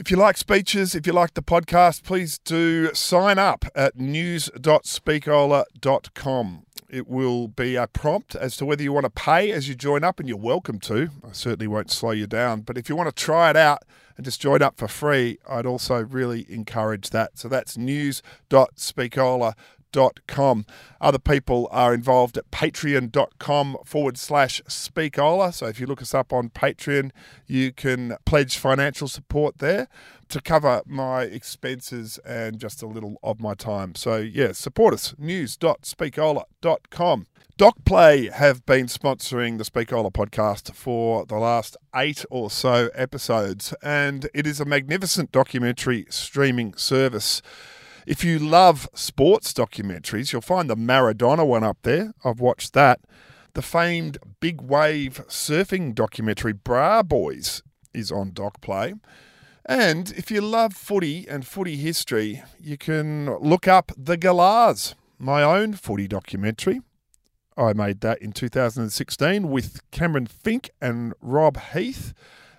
If 0.07 0.13
you 0.13 0.19
like 0.19 0.37
speeches, 0.37 0.95
if 0.95 1.05
you 1.05 1.13
like 1.13 1.35
the 1.35 1.43
podcast, 1.43 2.05
please 2.05 2.39
do 2.39 2.95
sign 2.95 3.41
up 3.41 3.65
at 3.75 3.99
news.speakola.com. 3.99 6.67
It 6.89 7.09
will 7.09 7.49
be 7.49 7.75
a 7.75 7.89
prompt 7.89 8.37
as 8.37 8.57
to 8.59 8.65
whether 8.65 8.85
you 8.85 8.93
want 8.93 9.03
to 9.03 9.11
pay 9.11 9.51
as 9.51 9.69
you 9.69 9.75
join 9.75 10.05
up, 10.05 10.21
and 10.21 10.29
you're 10.29 10.39
welcome 10.39 10.79
to. 10.79 11.09
I 11.29 11.33
certainly 11.33 11.67
won't 11.67 11.91
slow 11.91 12.13
you 12.13 12.29
down. 12.29 12.61
But 12.61 12.79
if 12.79 12.89
you 12.89 12.95
want 12.95 13.09
to 13.09 13.15
try 13.21 13.51
it 13.51 13.57
out 13.57 13.83
and 14.17 14.25
just 14.25 14.41
join 14.41 14.63
up 14.63 14.79
for 14.79 14.87
free, 14.87 15.41
I'd 15.49 15.67
also 15.67 16.05
really 16.05 16.47
encourage 16.49 17.11
that. 17.11 17.37
So 17.37 17.49
that's 17.49 17.77
news.speakola.com. 17.77 19.55
Other 21.01 21.19
people 21.19 21.69
are 21.71 21.95
involved 21.95 22.37
at 22.37 22.51
patreon.com 22.51 23.79
forward 23.85 24.19
slash 24.19 24.61
speakola. 24.63 25.55
So 25.55 25.67
if 25.67 25.79
you 25.81 25.87
look 25.87 26.03
us 26.03 26.15
up 26.15 26.33
on 26.33 26.51
Patreon, 26.51 27.13
you 27.47 27.73
can 27.73 28.17
pledge 28.25 28.57
financial 28.57 29.09
support 29.09 29.59
there 29.59 29.89
to 30.29 30.41
cover 30.41 30.83
my 30.87 31.23
expenses 31.23 32.19
and 32.25 32.59
just 32.59 32.83
a 32.83 32.87
little 32.87 33.19
of 33.23 33.39
my 33.41 33.55
time. 33.55 33.95
So 33.95 34.17
yeah, 34.17 34.51
support 34.53 34.95
us. 34.95 35.15
News.speakola.com. 35.19 37.27
DocPlay 37.59 38.33
have 38.33 38.67
been 38.67 38.85
sponsoring 38.85 39.57
the 39.57 39.65
Speakola 39.65 40.13
podcast 40.13 40.75
for 40.75 41.25
the 41.25 41.37
last 41.37 41.75
eight 41.95 42.23
or 42.29 42.51
so 42.51 42.91
episodes, 42.93 43.73
and 43.83 44.29
it 44.35 44.47
is 44.47 44.61
a 44.61 44.67
magnificent 44.67 45.33
documentary 45.33 46.05
streaming 46.11 46.75
service. 46.75 47.41
If 48.07 48.23
you 48.23 48.39
love 48.39 48.89
sports 48.95 49.53
documentaries, 49.53 50.33
you'll 50.33 50.41
find 50.41 50.71
the 50.71 50.77
Maradona 50.77 51.45
one 51.45 51.65
up 51.65 51.79
there. 51.83 52.15
I've 52.25 52.39
watched 52.39 52.73
that. 52.75 53.01
The 53.55 53.63
famed 53.63 54.19
big 54.39 54.61
wave 54.61 55.25
surfing 55.27 55.93
documentary 55.93 56.53
Bra 56.53 57.03
Boys 57.03 57.65
is 57.93 58.13
on 58.13 58.31
DocPlay. 58.31 59.01
And 59.65 60.13
if 60.13 60.31
you 60.31 60.41
love 60.41 60.75
footy 60.75 61.27
and 61.29 61.45
footy 61.45 61.77
history, 61.77 62.45
you 62.61 62.79
can 62.79 63.35
look 63.39 63.67
up 63.67 63.91
The 63.97 64.17
Galahs, 64.17 64.95
my 65.19 65.43
own 65.43 65.73
footy 65.73 66.07
documentary. 66.07 66.83
I 67.57 67.73
made 67.73 68.03
that 68.03 68.23
in 68.23 68.31
2016 68.31 69.51
with 69.51 69.81
Cameron 69.91 70.27
Fink 70.27 70.71
and 70.81 71.13
Rob 71.21 71.59
Heath. 71.73 72.15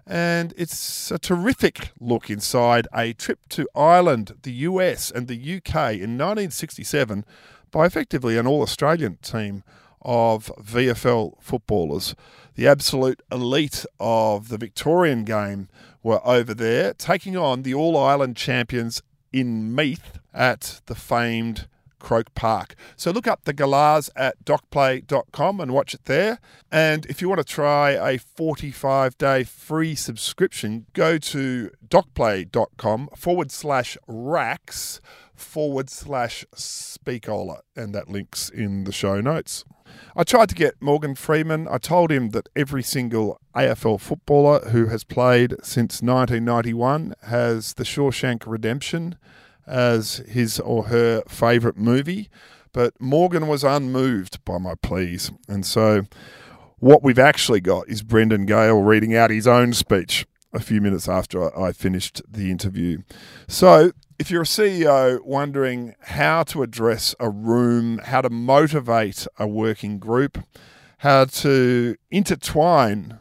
And 0.10 0.54
it's 0.56 1.12
a 1.12 1.20
terrific 1.20 1.92
look 2.00 2.30
inside 2.30 2.88
a 2.94 3.14
trip 3.14 3.40
to 3.50 3.68
Ireland, 3.76 4.38
the 4.44 4.54
US, 4.54 5.12
and 5.12 5.28
the 5.28 5.36
UK 5.36 5.94
in 5.94 6.18
1967 6.18 7.26
by 7.72 7.86
effectively 7.86 8.38
an 8.38 8.48
all 8.48 8.62
Australian 8.62 9.18
team 9.18 9.64
of 10.02 10.52
VFL 10.62 11.36
footballers. 11.42 12.16
The 12.56 12.68
absolute 12.68 13.22
elite 13.32 13.86
of 14.00 14.48
the 14.48 14.58
Victorian 14.58 15.26
game 15.26 15.68
were 16.02 16.26
over 16.26 16.54
there, 16.54 16.94
taking 16.94 17.36
on 17.36 17.64
the 17.64 17.74
All 17.74 17.98
Ireland 17.98 18.38
champions 18.38 19.04
in 19.34 19.76
Meath 19.76 20.20
at 20.34 20.82
the 20.86 20.96
famed 20.96 21.68
Croke 22.00 22.34
Park. 22.36 22.76
So 22.96 23.12
look 23.12 23.28
up 23.28 23.46
the 23.46 23.54
Galahs 23.54 24.10
at 24.16 24.44
docplay.com 24.46 25.60
and 25.60 25.74
watch 25.74 25.94
it 25.94 26.06
there. 26.06 26.40
And 26.72 27.06
if 27.08 27.22
you 27.22 27.30
want 27.30 27.40
to 27.40 27.46
try 27.46 27.92
a 27.92 28.18
45 28.18 29.18
day 29.18 29.44
free 29.44 29.96
subscription, 29.96 30.86
go 30.94 31.18
to 31.18 31.72
docplay.com 31.88 33.10
forward 33.16 33.52
slash 33.52 33.98
racks 34.08 35.02
forward 35.36 35.90
slash 35.90 36.46
speakola. 36.56 37.60
And 37.76 37.94
that 37.94 38.10
link's 38.10 38.50
in 38.50 38.84
the 38.84 38.92
show 38.92 39.22
notes. 39.22 39.64
I 40.16 40.24
tried 40.24 40.50
to 40.50 40.56
get 40.56 40.82
Morgan 40.82 41.16
Freeman. 41.16 41.68
I 41.68 41.78
told 41.78 42.12
him 42.12 42.32
that 42.32 42.50
every 42.56 42.84
single 42.84 43.40
AFL 43.56 44.00
footballer 44.00 44.70
who 44.70 44.88
has 44.88 45.04
played 45.04 45.56
since 45.64 46.02
1991 46.02 47.16
has 47.24 47.76
The 47.76 47.84
Shawshank 47.84 48.44
Redemption 48.46 49.18
as 49.68 50.18
his 50.28 50.60
or 50.60 50.86
her 50.86 51.22
favourite 51.28 51.78
movie. 51.78 52.30
But 52.74 53.00
Morgan 53.00 53.48
was 53.48 53.64
unmoved 53.64 54.44
by 54.46 54.58
my 54.58 54.76
pleas. 54.76 55.32
And 55.48 55.66
so 55.66 56.04
what 56.80 57.04
we've 57.04 57.20
actually 57.20 57.62
got 57.62 57.90
is 57.90 58.04
Brendan 58.04 58.46
Gale 58.46 58.82
reading 58.82 59.16
out 59.16 59.32
his 59.32 59.48
own 59.48 59.74
speech 59.74 60.26
a 60.54 60.60
few 60.60 60.80
minutes 60.80 61.10
after 61.10 61.58
I 61.58 61.72
finished 61.72 62.22
the 62.28 62.52
interview. 62.52 63.00
So 63.48 63.92
if 64.20 64.32
you're 64.32 64.44
a 64.44 64.46
CEO 64.46 65.24
wondering 65.24 65.96
how 66.02 66.44
to 66.44 66.64
address 66.64 67.14
a 67.20 67.30
room, 67.30 68.00
how 68.00 68.22
to 68.22 68.30
motivate 68.30 69.28
a 69.38 69.48
working 69.48 70.00
group, 70.00 70.40
how 71.00 71.26
to 71.26 71.96
intertwine 72.10 73.20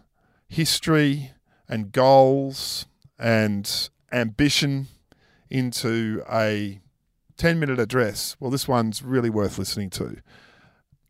history 0.49 1.33
and 1.69 1.93
goals 1.93 2.87
and 3.19 3.91
ambition 4.13 4.87
into 5.51 6.23
a 6.31 6.81
10 7.37 7.59
minute 7.59 7.79
address, 7.79 8.37
well, 8.41 8.51
this 8.51 8.67
one's 8.67 9.03
really 9.03 9.31
worth 9.31 9.59
listening 9.59 9.91
to. 9.91 10.17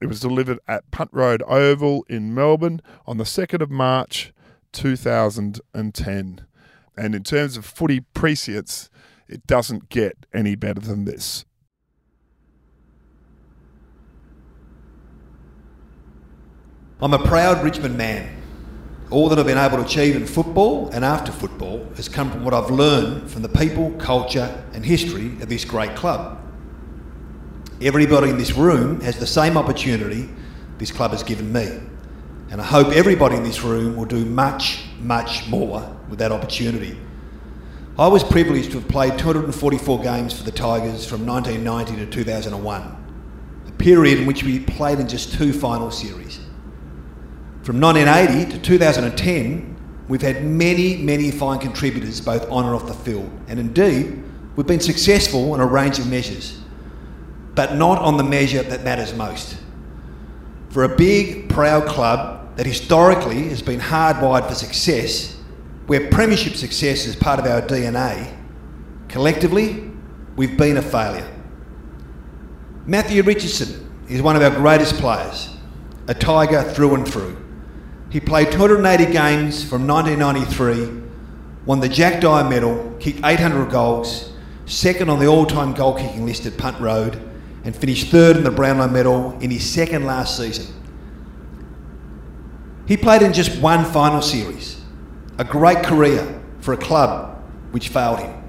It 0.00 0.06
was 0.06 0.20
delivered 0.20 0.58
at 0.68 0.90
Punt 0.90 1.10
Road 1.12 1.42
Oval 1.46 2.04
in 2.08 2.34
Melbourne 2.34 2.82
on 3.06 3.16
the 3.16 3.24
2nd 3.24 3.62
of 3.62 3.70
March 3.70 4.32
2010. 4.72 6.46
And 6.98 7.14
in 7.14 7.22
terms 7.22 7.56
of 7.56 7.64
footy 7.64 8.00
prescience, 8.00 8.90
it 9.28 9.46
doesn't 9.46 9.88
get 9.88 10.26
any 10.32 10.54
better 10.54 10.80
than 10.80 11.04
this. 11.04 11.44
I'm 17.00 17.12
a 17.12 17.18
proud 17.18 17.62
Richmond 17.62 17.98
man. 17.98 18.45
All 19.10 19.28
that 19.28 19.38
I've 19.38 19.46
been 19.46 19.58
able 19.58 19.76
to 19.76 19.84
achieve 19.84 20.16
in 20.16 20.26
football 20.26 20.90
and 20.90 21.04
after 21.04 21.30
football 21.30 21.86
has 21.94 22.08
come 22.08 22.30
from 22.30 22.44
what 22.44 22.52
I've 22.52 22.70
learned 22.70 23.30
from 23.30 23.42
the 23.42 23.48
people, 23.48 23.92
culture, 23.92 24.64
and 24.72 24.84
history 24.84 25.26
of 25.40 25.48
this 25.48 25.64
great 25.64 25.94
club. 25.94 26.40
Everybody 27.80 28.30
in 28.30 28.38
this 28.38 28.52
room 28.52 29.00
has 29.02 29.18
the 29.18 29.26
same 29.26 29.56
opportunity 29.56 30.28
this 30.78 30.90
club 30.90 31.12
has 31.12 31.22
given 31.22 31.52
me. 31.52 31.80
And 32.50 32.60
I 32.60 32.64
hope 32.64 32.88
everybody 32.88 33.36
in 33.36 33.42
this 33.42 33.62
room 33.62 33.96
will 33.96 34.04
do 34.04 34.24
much, 34.24 34.84
much 35.00 35.48
more 35.48 35.96
with 36.08 36.18
that 36.18 36.32
opportunity. 36.32 36.98
I 37.98 38.08
was 38.08 38.22
privileged 38.22 38.72
to 38.72 38.80
have 38.80 38.88
played 38.88 39.18
244 39.18 40.02
games 40.02 40.36
for 40.36 40.44
the 40.44 40.52
Tigers 40.52 41.06
from 41.06 41.24
1990 41.26 42.04
to 42.04 42.10
2001, 42.10 42.96
a 43.68 43.72
period 43.72 44.18
in 44.18 44.26
which 44.26 44.44
we 44.44 44.60
played 44.60 45.00
in 45.00 45.08
just 45.08 45.32
two 45.34 45.52
final 45.52 45.90
series. 45.90 46.40
From 47.66 47.80
1980 47.80 48.52
to 48.52 48.58
2010, 48.62 49.76
we've 50.06 50.22
had 50.22 50.44
many, 50.44 50.98
many 50.98 51.32
fine 51.32 51.58
contributors 51.58 52.20
both 52.20 52.48
on 52.48 52.64
and 52.64 52.72
off 52.72 52.86
the 52.86 52.94
field, 52.94 53.28
and 53.48 53.58
indeed, 53.58 54.22
we've 54.54 54.68
been 54.68 54.78
successful 54.78 55.52
in 55.52 55.60
a 55.60 55.66
range 55.66 55.98
of 55.98 56.08
measures, 56.08 56.60
but 57.56 57.74
not 57.74 57.98
on 57.98 58.18
the 58.18 58.22
measure 58.22 58.62
that 58.62 58.84
matters 58.84 59.14
most. 59.14 59.56
For 60.70 60.84
a 60.84 60.96
big, 60.96 61.48
proud 61.48 61.86
club 61.86 62.56
that 62.56 62.66
historically 62.66 63.48
has 63.48 63.62
been 63.62 63.80
hardwired 63.80 64.46
for 64.46 64.54
success, 64.54 65.36
where 65.88 66.08
premiership 66.08 66.54
success 66.54 67.04
is 67.04 67.16
part 67.16 67.40
of 67.40 67.46
our 67.46 67.62
DNA, 67.62 68.32
collectively, 69.08 69.90
we've 70.36 70.56
been 70.56 70.76
a 70.76 70.82
failure. 70.82 71.28
Matthew 72.86 73.24
Richardson 73.24 73.92
is 74.08 74.22
one 74.22 74.36
of 74.36 74.42
our 74.42 74.50
greatest 74.50 74.94
players, 74.98 75.48
a 76.06 76.14
Tiger 76.14 76.62
through 76.62 76.94
and 76.94 77.08
through. 77.08 77.42
He 78.10 78.20
played 78.20 78.52
280 78.52 79.12
games 79.12 79.68
from 79.68 79.86
1993, 79.86 81.02
won 81.64 81.80
the 81.80 81.88
Jack 81.88 82.20
Dyer 82.20 82.48
Medal, 82.48 82.96
kicked 83.00 83.20
800 83.24 83.70
goals, 83.70 84.32
second 84.64 85.10
on 85.10 85.18
the 85.18 85.26
all-time 85.26 85.74
goal 85.74 85.94
kicking 85.94 86.24
list 86.24 86.46
at 86.46 86.56
Punt 86.56 86.80
Road, 86.80 87.20
and 87.64 87.74
finished 87.74 88.12
third 88.12 88.36
in 88.36 88.44
the 88.44 88.50
Brownlow 88.50 88.88
Medal 88.88 89.36
in 89.40 89.50
his 89.50 89.68
second 89.68 90.06
last 90.06 90.36
season. 90.36 90.72
He 92.86 92.96
played 92.96 93.22
in 93.22 93.32
just 93.32 93.60
one 93.60 93.84
final 93.84 94.22
series, 94.22 94.80
a 95.38 95.44
great 95.44 95.82
career 95.82 96.40
for 96.60 96.72
a 96.72 96.76
club 96.76 97.42
which 97.72 97.88
failed 97.88 98.20
him. 98.20 98.42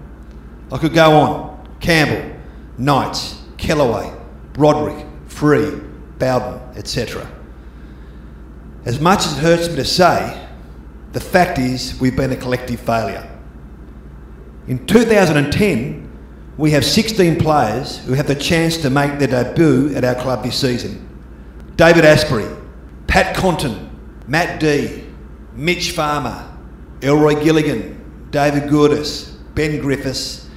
I 0.72 0.78
could 0.78 0.94
go 0.94 1.12
on. 1.18 1.78
Campbell, 1.80 2.38
Knights, 2.78 3.42
Kellaway, 3.58 4.12
Broderick, 4.54 5.06
Free, 5.28 5.80
Bowden, 6.18 6.60
etc. 6.76 7.28
As 8.88 9.02
much 9.02 9.26
as 9.26 9.38
it 9.38 9.42
hurts 9.42 9.68
me 9.68 9.76
to 9.76 9.84
say, 9.84 10.48
the 11.12 11.20
fact 11.20 11.60
is 11.60 12.00
we've 12.00 12.16
been 12.16 12.32
a 12.32 12.38
collective 12.38 12.80
failure. 12.80 13.30
In 14.66 14.86
2010, 14.86 16.10
we 16.58 16.72
have 16.72 16.86
16 16.86 17.38
players 17.38 17.98
who 18.06 18.14
have 18.14 18.28
the 18.28 18.36
chance 18.36 18.78
to 18.78 18.90
make 18.90 19.20
their 19.20 19.28
debut 19.28 19.94
at 19.94 20.06
our 20.06 20.16
club 20.16 20.42
this 20.42 20.58
season. 20.58 21.06
David 21.76 22.06
Astbury, 22.06 22.48
Pat 23.08 23.36
Conton, 23.36 23.90
Matt 24.26 24.62
Dea, 24.62 25.04
Mitch 25.54 25.92
Farmer, 25.92 26.50
Elroy 27.02 27.44
Gilligan, 27.44 28.30
David 28.32 28.70
Gourdis, 28.70 29.36
Ben 29.54 29.82
Griffiths, 29.82 30.50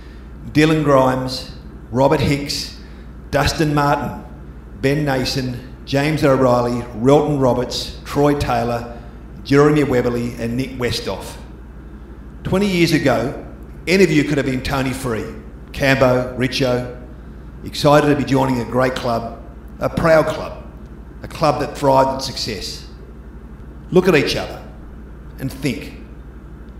Dylan 0.52 0.84
Grimes, 0.84 1.50
Robert 1.90 2.20
Hicks, 2.20 2.78
Dustin 3.32 3.74
Martin, 3.74 4.24
Ben 4.80 5.04
Nason, 5.04 5.69
James 5.90 6.22
O'Reilly, 6.22 6.82
Relton 7.00 7.40
Roberts, 7.40 7.98
Troy 8.04 8.38
Taylor, 8.38 8.96
Jeromey 9.42 9.82
Webberley, 9.82 10.38
and 10.38 10.56
Nick 10.56 10.70
Westoff. 10.78 11.36
20 12.44 12.64
years 12.64 12.92
ago, 12.92 13.44
any 13.88 14.04
of 14.04 14.10
you 14.12 14.22
could 14.22 14.36
have 14.36 14.46
been 14.46 14.62
Tony 14.62 14.92
Free, 14.92 15.24
Cambo, 15.72 16.38
Richo, 16.38 16.96
excited 17.64 18.06
to 18.06 18.14
be 18.14 18.22
joining 18.22 18.60
a 18.60 18.64
great 18.64 18.94
club, 18.94 19.42
a 19.80 19.88
proud 19.88 20.26
club, 20.26 20.64
a 21.24 21.26
club 21.26 21.58
that 21.58 21.76
thrived 21.76 22.14
in 22.14 22.20
success. 22.20 22.86
Look 23.90 24.06
at 24.06 24.14
each 24.14 24.36
other 24.36 24.64
and 25.40 25.52
think 25.52 25.94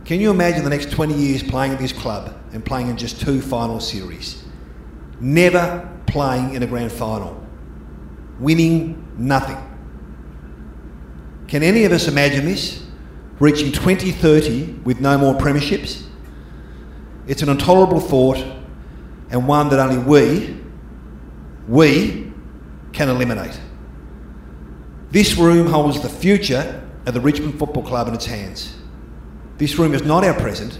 can 0.04 0.20
you 0.20 0.30
imagine 0.30 0.62
the 0.62 0.70
next 0.70 0.92
20 0.92 1.14
years 1.14 1.42
playing 1.42 1.72
at 1.72 1.80
this 1.80 1.92
club 1.92 2.32
and 2.52 2.64
playing 2.64 2.86
in 2.86 2.96
just 2.96 3.20
two 3.20 3.40
final 3.40 3.80
series? 3.80 4.44
Never 5.18 5.88
playing 6.06 6.54
in 6.54 6.62
a 6.62 6.66
grand 6.68 6.92
final. 6.92 7.39
Winning 8.40 9.06
nothing. 9.16 9.58
Can 11.46 11.62
any 11.62 11.84
of 11.84 11.92
us 11.92 12.08
imagine 12.08 12.44
this? 12.44 12.84
Reaching 13.38 13.72
2030 13.72 14.80
with 14.84 15.00
no 15.00 15.16
more 15.16 15.34
premierships? 15.34 16.04
It's 17.26 17.42
an 17.42 17.48
intolerable 17.48 18.00
thought 18.00 18.38
and 19.30 19.46
one 19.46 19.68
that 19.68 19.78
only 19.78 19.98
we, 19.98 20.60
we, 21.68 22.32
can 22.92 23.08
eliminate. 23.08 23.58
This 25.10 25.36
room 25.36 25.66
holds 25.68 26.00
the 26.00 26.08
future 26.08 26.82
of 27.06 27.14
the 27.14 27.20
Richmond 27.20 27.58
Football 27.58 27.82
Club 27.84 28.08
in 28.08 28.14
its 28.14 28.26
hands. 28.26 28.76
This 29.58 29.78
room 29.78 29.94
is 29.94 30.02
not 30.02 30.24
our 30.24 30.34
present. 30.34 30.78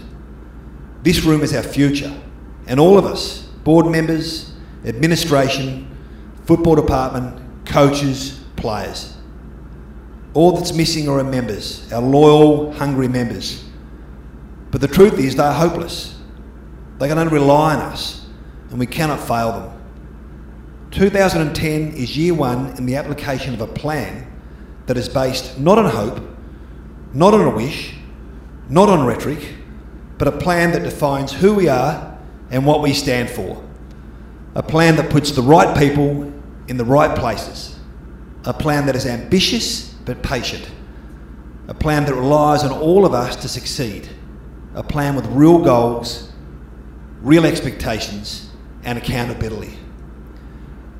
This 1.03 1.23
room 1.23 1.41
is 1.41 1.53
our 1.53 1.63
future. 1.63 2.13
And 2.67 2.79
all 2.79 2.97
of 2.97 3.05
us, 3.05 3.43
board 3.63 3.87
members, 3.87 4.53
administration, 4.85 5.87
football 6.45 6.75
department, 6.75 7.40
coaches, 7.71 8.43
players. 8.57 9.15
All 10.33 10.51
that's 10.51 10.73
missing 10.73 11.07
are 11.07 11.19
our 11.19 11.23
members, 11.23 11.91
our 11.91 12.01
loyal, 12.01 12.71
hungry 12.73 13.07
members. 13.07 13.63
But 14.69 14.81
the 14.81 14.87
truth 14.87 15.19
is, 15.19 15.35
they're 15.35 15.51
hopeless. 15.51 16.17
They 16.99 17.07
can 17.07 17.17
only 17.17 17.33
rely 17.33 17.75
on 17.75 17.81
us, 17.81 18.27
and 18.69 18.79
we 18.79 18.85
cannot 18.85 19.19
fail 19.19 19.51
them. 19.51 19.81
2010 20.91 21.93
is 21.93 22.17
year 22.17 22.33
one 22.33 22.77
in 22.77 22.85
the 22.85 22.95
application 22.95 23.53
of 23.53 23.61
a 23.61 23.67
plan 23.67 24.27
that 24.85 24.97
is 24.97 25.07
based 25.07 25.57
not 25.57 25.77
on 25.77 25.85
hope, 25.85 26.21
not 27.13 27.33
on 27.33 27.41
a 27.41 27.49
wish, 27.49 27.95
not 28.69 28.89
on 28.89 29.05
rhetoric, 29.05 29.55
but 30.17 30.27
a 30.27 30.31
plan 30.31 30.71
that 30.71 30.83
defines 30.83 31.31
who 31.31 31.53
we 31.53 31.67
are 31.67 32.17
and 32.49 32.65
what 32.65 32.81
we 32.81 32.93
stand 32.93 33.29
for. 33.29 33.63
A 34.55 34.63
plan 34.63 34.97
that 34.97 35.09
puts 35.09 35.31
the 35.31 35.41
right 35.41 35.77
people 35.77 36.30
in 36.71 36.77
the 36.77 36.85
right 36.85 37.15
places. 37.15 37.77
A 38.45 38.53
plan 38.53 38.87
that 38.87 38.95
is 38.95 39.05
ambitious 39.05 39.93
but 40.05 40.23
patient. 40.23 40.67
A 41.67 41.73
plan 41.75 42.05
that 42.05 42.15
relies 42.15 42.63
on 42.63 42.71
all 42.71 43.05
of 43.05 43.13
us 43.13 43.35
to 43.35 43.47
succeed. 43.47 44.09
A 44.73 44.81
plan 44.81 45.15
with 45.15 45.27
real 45.27 45.59
goals 45.59 46.31
real 47.21 47.45
expectations, 47.45 48.49
and 48.83 48.97
accountability. 48.97 49.77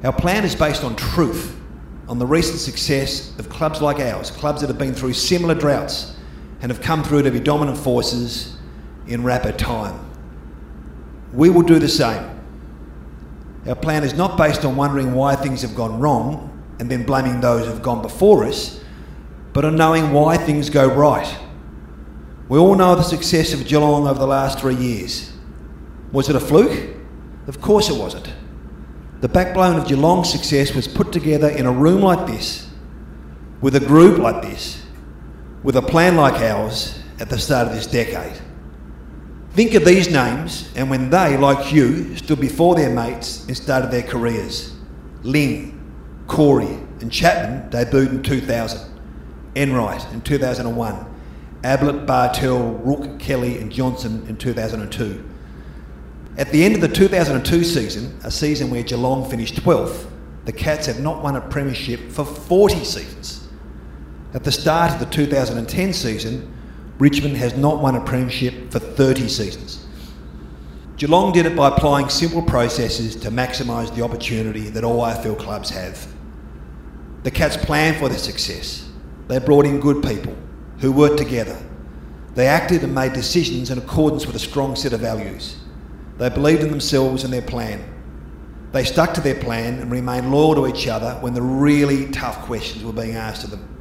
Our 0.04 0.14
plan 0.14 0.44
is 0.44 0.56
based 0.56 0.84
on 0.84 0.96
truth, 0.96 1.60
on 2.08 2.20
the 2.20 2.26
recent 2.26 2.60
success 2.60 3.38
of 3.40 3.50
clubs 3.50 3.82
like 3.82 4.00
ours, 4.00 4.30
clubs 4.30 4.62
that 4.62 4.68
have 4.68 4.78
been 4.78 4.94
through 4.94 5.14
similar 5.14 5.56
droughts 5.56 6.16
and 6.62 6.72
have 6.72 6.82
come 6.82 7.04
through 7.04 7.24
to 7.24 7.32
be 7.32 7.40
dominant 7.40 7.78
forces 7.78 8.58
in 9.08 9.24
rapid 9.24 9.58
time. 9.58 10.00
We 11.34 11.50
will 11.50 11.64
do 11.64 11.80
the 11.80 11.90
same. 11.90 12.31
Our 13.68 13.76
plan 13.76 14.04
is 14.04 14.14
not 14.14 14.38
based 14.38 14.66
on 14.66 14.76
wondering 14.76 15.14
why 15.14 15.36
things 15.36 15.62
have 15.62 15.76
gone 15.76 16.00
wrong 16.00 16.48
and 16.80 16.90
then 16.90 17.04
blaming 17.04 17.42
those 17.42 17.66
who 17.66 17.72
have 17.72 17.84
gone 17.84 18.02
before 18.02 18.44
us, 18.44 18.84
but 19.54 19.66
on 19.66 19.76
knowing 19.76 20.12
why 20.12 20.38
things 20.38 20.70
go 20.70 20.88
right. 20.88 21.38
We 22.50 22.58
all 22.58 22.76
know 22.76 22.96
the 22.96 23.04
success 23.04 23.54
of 23.54 23.66
Geelong 23.68 24.08
over 24.08 24.20
the 24.20 24.28
last 24.28 24.60
three 24.60 24.76
years. 24.76 25.32
Was 26.12 26.28
it 26.28 26.36
a 26.36 26.40
fluke? 26.40 26.96
Of 27.48 27.62
course 27.62 27.90
it 27.90 27.98
wasn't. 27.98 28.34
The 29.22 29.30
backbone 29.30 29.78
of 29.78 29.88
Geelong's 29.88 30.32
success 30.32 30.74
was 30.74 30.88
put 30.88 31.12
together 31.12 31.50
in 31.50 31.68
a 31.68 31.72
room 31.72 32.02
like 32.02 32.26
this, 32.26 32.68
with 33.62 33.76
a 33.76 33.80
group 33.80 34.18
like 34.18 34.42
this, 34.42 34.84
with 35.62 35.76
a 35.76 35.82
plan 35.82 36.16
like 36.16 36.42
ours 36.42 37.00
at 37.20 37.30
the 37.30 37.38
start 37.38 37.68
of 37.68 37.76
this 37.76 37.86
decade. 37.86 38.42
Think 39.54 39.74
of 39.74 39.84
these 39.84 40.10
names 40.10 40.72
and 40.76 40.90
when 40.90 41.10
they, 41.10 41.36
like 41.36 41.74
you, 41.74 42.16
stood 42.16 42.40
before 42.40 42.76
their 42.76 42.90
mates 42.90 43.46
and 43.48 43.58
started 43.58 43.92
their 43.92 44.04
careers. 44.04 44.74
Ling, 45.24 45.78
Corey, 46.28 46.80
and 47.02 47.12
Chapman 47.12 47.70
debuted 47.70 48.10
in 48.12 48.24
2000. 48.24 48.90
Enright 49.56 50.06
in 50.14 50.22
2001. 50.22 51.06
Ablett, 51.64 52.06
Bartel, 52.06 52.76
Rooke, 52.76 53.20
Kelly, 53.20 53.58
and 53.58 53.72
Johnson 53.72 54.26
in 54.28 54.38
2002. 54.38 55.30
At 56.38 56.50
the 56.52 56.64
end 56.64 56.76
of 56.76 56.82
the 56.82 56.88
2002 56.88 57.64
season, 57.66 58.18
a 58.24 58.32
season 58.32 58.72
where 58.72 58.84
Geelong 58.84 59.30
finished 59.30 59.56
12th, 59.56 60.10
the 60.46 60.54
Cats 60.54 60.88
have 60.88 61.02
not 61.02 61.22
won 61.22 61.36
a 61.36 61.42
premiership 61.42 62.10
for 62.10 62.24
40 62.24 62.84
seasons. 62.86 63.48
At 64.34 64.46
the 64.46 64.52
start 64.52 64.94
of 64.94 65.00
the 65.00 65.06
2010 65.08 65.94
season, 65.94 66.52
Richmond 67.02 67.36
has 67.38 67.58
not 67.58 67.82
won 67.82 67.96
a 67.96 68.06
premiership 68.06 68.72
for 68.72 68.78
30 68.78 69.28
seasons. 69.28 69.84
Geelong 70.98 71.34
did 71.34 71.48
it 71.48 71.56
by 71.56 71.70
applying 71.70 72.10
simple 72.10 72.44
processes 72.44 73.16
to 73.16 73.32
maximise 73.32 73.92
the 73.96 74.04
opportunity 74.04 74.70
that 74.70 74.84
all 74.84 75.00
AFL 75.02 75.40
clubs 75.40 75.72
have. 75.72 76.08
The 77.24 77.32
Cats 77.32 77.58
planned 77.58 77.98
for 77.98 78.08
their 78.08 78.20
success. 78.20 78.88
They 79.28 79.40
brought 79.40 79.66
in 79.66 79.80
good 79.80 80.04
people 80.04 80.36
who 80.78 80.92
worked 80.92 81.18
together. 81.18 81.58
They 82.36 82.46
acted 82.46 82.84
and 82.84 82.94
made 82.94 83.14
decisions 83.14 83.72
in 83.72 83.80
accordance 83.80 84.28
with 84.28 84.36
a 84.36 84.40
strong 84.40 84.76
set 84.76 84.94
of 84.94 85.00
values. 85.00 85.58
They 86.20 86.30
believed 86.30 86.62
in 86.62 86.70
themselves 86.70 87.24
and 87.24 87.34
their 87.34 87.42
plan. 87.42 87.84
They 88.74 88.84
stuck 88.84 89.16
to 89.16 89.22
their 89.22 89.42
plan 89.42 89.80
and 89.80 89.92
remained 89.92 90.32
loyal 90.32 90.54
to 90.54 90.68
each 90.68 90.88
other 90.88 91.16
when 91.22 91.34
the 91.34 91.42
really 91.42 92.12
tough 92.12 92.44
questions 92.44 92.84
were 92.84 92.94
being 92.94 93.16
asked 93.16 93.44
of 93.44 93.50
them. 93.50 93.81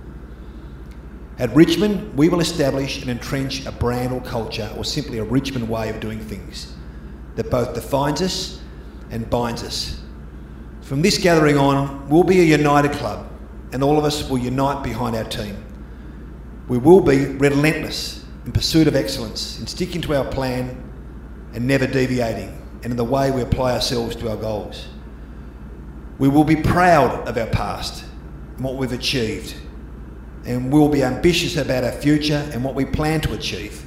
At 1.41 1.55
Richmond, 1.57 2.19
we 2.19 2.29
will 2.29 2.41
establish 2.41 3.01
and 3.01 3.11
entrench 3.11 3.65
a 3.65 3.73
brand 3.73 4.13
or 4.13 4.21
culture 4.21 4.71
or 4.77 4.85
simply 4.85 5.17
a 5.17 5.25
Richmond 5.25 5.71
way 5.71 5.89
of 5.89 5.99
doing 5.99 6.21
things 6.21 6.75
that 7.37 7.51
both 7.51 7.75
defines 7.75 8.21
us 8.21 8.61
and 9.11 9.29
binds 9.31 9.63
us. 9.63 10.03
From 10.83 11.01
this 11.01 11.17
gathering 11.17 11.57
on, 11.57 12.07
we'll 12.11 12.25
be 12.25 12.41
a 12.41 12.45
united 12.45 12.93
club 12.93 13.27
and 13.73 13.83
all 13.83 13.97
of 13.97 14.05
us 14.05 14.29
will 14.29 14.37
unite 14.37 14.85
behind 14.85 15.17
our 15.17 15.25
team. 15.25 15.65
We 16.69 16.77
will 16.77 17.01
be 17.01 17.25
relentless 17.25 18.23
in 18.45 18.53
pursuit 18.53 18.87
of 18.87 18.95
excellence, 18.95 19.59
in 19.61 19.67
sticking 19.67 20.03
to 20.03 20.17
our 20.17 20.27
plan 20.27 20.77
and 21.55 21.67
never 21.67 21.87
deviating, 21.87 22.51
and 22.83 22.93
in 22.93 22.97
the 22.99 23.05
way 23.05 23.31
we 23.31 23.41
apply 23.41 23.73
ourselves 23.73 24.15
to 24.17 24.29
our 24.29 24.37
goals. 24.37 24.89
We 26.19 26.29
will 26.29 26.45
be 26.45 26.57
proud 26.57 27.27
of 27.27 27.39
our 27.39 27.47
past 27.47 28.05
and 28.57 28.65
what 28.65 28.77
we've 28.77 28.93
achieved, 28.93 29.55
and 30.45 30.73
we'll 30.73 30.89
be 30.89 31.03
ambitious 31.03 31.57
about 31.57 31.85
our 31.85 31.93
future 31.93 32.49
and 32.53 32.65
what 32.65 32.75
we 32.75 32.85
plan 32.85 33.21
to 33.23 33.33
achieve. 33.35 33.85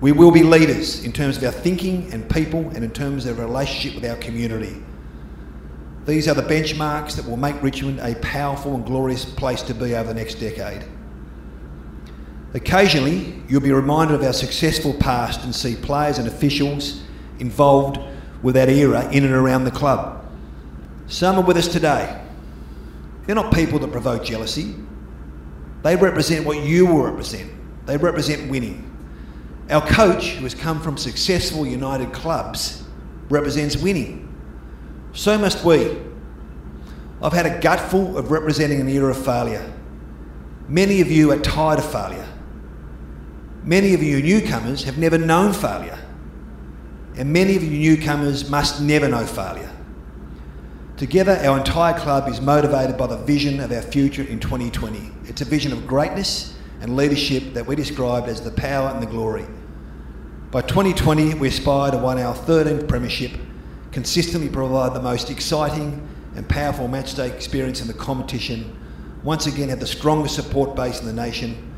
We 0.00 0.12
will 0.12 0.30
be 0.30 0.42
leaders 0.42 1.04
in 1.04 1.12
terms 1.12 1.36
of 1.36 1.44
our 1.44 1.50
thinking 1.50 2.12
and 2.12 2.28
people 2.30 2.60
and 2.60 2.84
in 2.84 2.90
terms 2.90 3.26
of 3.26 3.38
our 3.38 3.46
relationship 3.46 4.00
with 4.00 4.10
our 4.10 4.16
community. 4.16 4.82
These 6.04 6.28
are 6.28 6.34
the 6.34 6.42
benchmarks 6.42 7.16
that 7.16 7.26
will 7.26 7.36
make 7.36 7.60
Richmond 7.62 7.98
a 8.00 8.14
powerful 8.16 8.74
and 8.74 8.84
glorious 8.84 9.24
place 9.24 9.62
to 9.62 9.74
be 9.74 9.96
over 9.96 10.08
the 10.08 10.14
next 10.14 10.34
decade. 10.34 10.84
Occasionally, 12.54 13.42
you'll 13.48 13.60
be 13.60 13.72
reminded 13.72 14.14
of 14.14 14.22
our 14.22 14.32
successful 14.32 14.94
past 14.94 15.44
and 15.44 15.54
see 15.54 15.74
players 15.74 16.18
and 16.18 16.28
officials 16.28 17.02
involved 17.38 17.98
with 18.42 18.54
that 18.54 18.68
era 18.68 19.10
in 19.10 19.24
and 19.24 19.34
around 19.34 19.64
the 19.64 19.70
club. 19.70 20.24
Some 21.08 21.36
are 21.36 21.42
with 21.42 21.56
us 21.56 21.68
today. 21.68 22.22
They're 23.26 23.34
not 23.34 23.52
people 23.52 23.78
that 23.80 23.90
provoke 23.90 24.24
jealousy. 24.24 24.74
They 25.86 25.94
represent 25.94 26.44
what 26.44 26.64
you 26.64 26.84
will 26.84 27.04
represent. 27.04 27.48
They 27.86 27.96
represent 27.96 28.50
winning. 28.50 28.90
Our 29.70 29.86
coach, 29.86 30.30
who 30.30 30.42
has 30.42 30.52
come 30.52 30.82
from 30.82 30.96
successful 30.96 31.64
United 31.64 32.12
clubs, 32.12 32.82
represents 33.28 33.76
winning. 33.76 34.26
So 35.12 35.38
must 35.38 35.64
we. 35.64 35.96
I've 37.22 37.32
had 37.32 37.46
a 37.46 37.60
gutful 37.60 38.18
of 38.18 38.32
representing 38.32 38.80
an 38.80 38.88
era 38.88 39.12
of 39.12 39.24
failure. 39.24 39.72
Many 40.66 41.02
of 41.02 41.08
you 41.08 41.30
are 41.30 41.38
tired 41.38 41.78
of 41.78 41.88
failure. 41.88 42.26
Many 43.62 43.94
of 43.94 44.02
you 44.02 44.20
newcomers 44.20 44.82
have 44.82 44.98
never 44.98 45.18
known 45.18 45.52
failure. 45.52 46.00
And 47.16 47.32
many 47.32 47.54
of 47.54 47.62
you 47.62 47.78
newcomers 47.78 48.50
must 48.50 48.82
never 48.82 49.06
know 49.06 49.24
failure. 49.24 49.70
Together, 50.96 51.38
our 51.44 51.58
entire 51.58 51.92
club 51.92 52.26
is 52.26 52.40
motivated 52.40 52.96
by 52.96 53.06
the 53.06 53.18
vision 53.18 53.60
of 53.60 53.70
our 53.70 53.82
future 53.82 54.22
in 54.22 54.40
2020. 54.40 55.12
It's 55.24 55.42
a 55.42 55.44
vision 55.44 55.70
of 55.72 55.86
greatness 55.86 56.56
and 56.80 56.96
leadership 56.96 57.52
that 57.52 57.66
we 57.66 57.76
described 57.76 58.28
as 58.28 58.40
the 58.40 58.50
power 58.50 58.88
and 58.88 59.02
the 59.02 59.06
glory. 59.06 59.44
By 60.50 60.62
2020, 60.62 61.34
we 61.34 61.48
aspire 61.48 61.90
to 61.90 61.98
win 61.98 62.18
our 62.18 62.34
13th 62.34 62.88
premiership, 62.88 63.32
consistently 63.92 64.48
provide 64.48 64.94
the 64.94 65.02
most 65.02 65.28
exciting 65.28 66.08
and 66.34 66.48
powerful 66.48 66.88
matchday 66.88 67.30
experience 67.30 67.82
in 67.82 67.88
the 67.88 67.94
competition, 67.94 68.74
once 69.22 69.46
again 69.46 69.68
have 69.68 69.80
the 69.80 69.86
strongest 69.86 70.34
support 70.34 70.74
base 70.74 71.00
in 71.00 71.06
the 71.06 71.12
nation, 71.12 71.74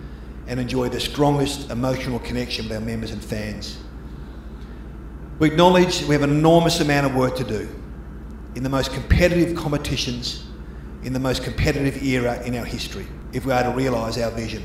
and 0.46 0.60
enjoy 0.60 0.88
the 0.88 1.00
strongest 1.00 1.70
emotional 1.72 2.20
connection 2.20 2.68
with 2.68 2.72
our 2.78 2.84
members 2.84 3.10
and 3.10 3.24
fans. 3.24 3.78
We 5.40 5.48
acknowledge 5.48 6.04
we 6.04 6.14
have 6.14 6.22
an 6.22 6.30
enormous 6.30 6.78
amount 6.78 7.06
of 7.06 7.16
work 7.16 7.34
to 7.38 7.44
do 7.44 7.68
in 8.54 8.62
the 8.62 8.68
most 8.68 8.92
competitive 8.92 9.56
competitions 9.56 10.48
in 11.02 11.12
the 11.12 11.18
most 11.18 11.42
competitive 11.44 12.02
era 12.02 12.42
in 12.44 12.56
our 12.56 12.64
history 12.64 13.06
if 13.32 13.44
we 13.44 13.52
are 13.52 13.62
to 13.62 13.70
realise 13.70 14.18
our 14.18 14.30
vision. 14.30 14.62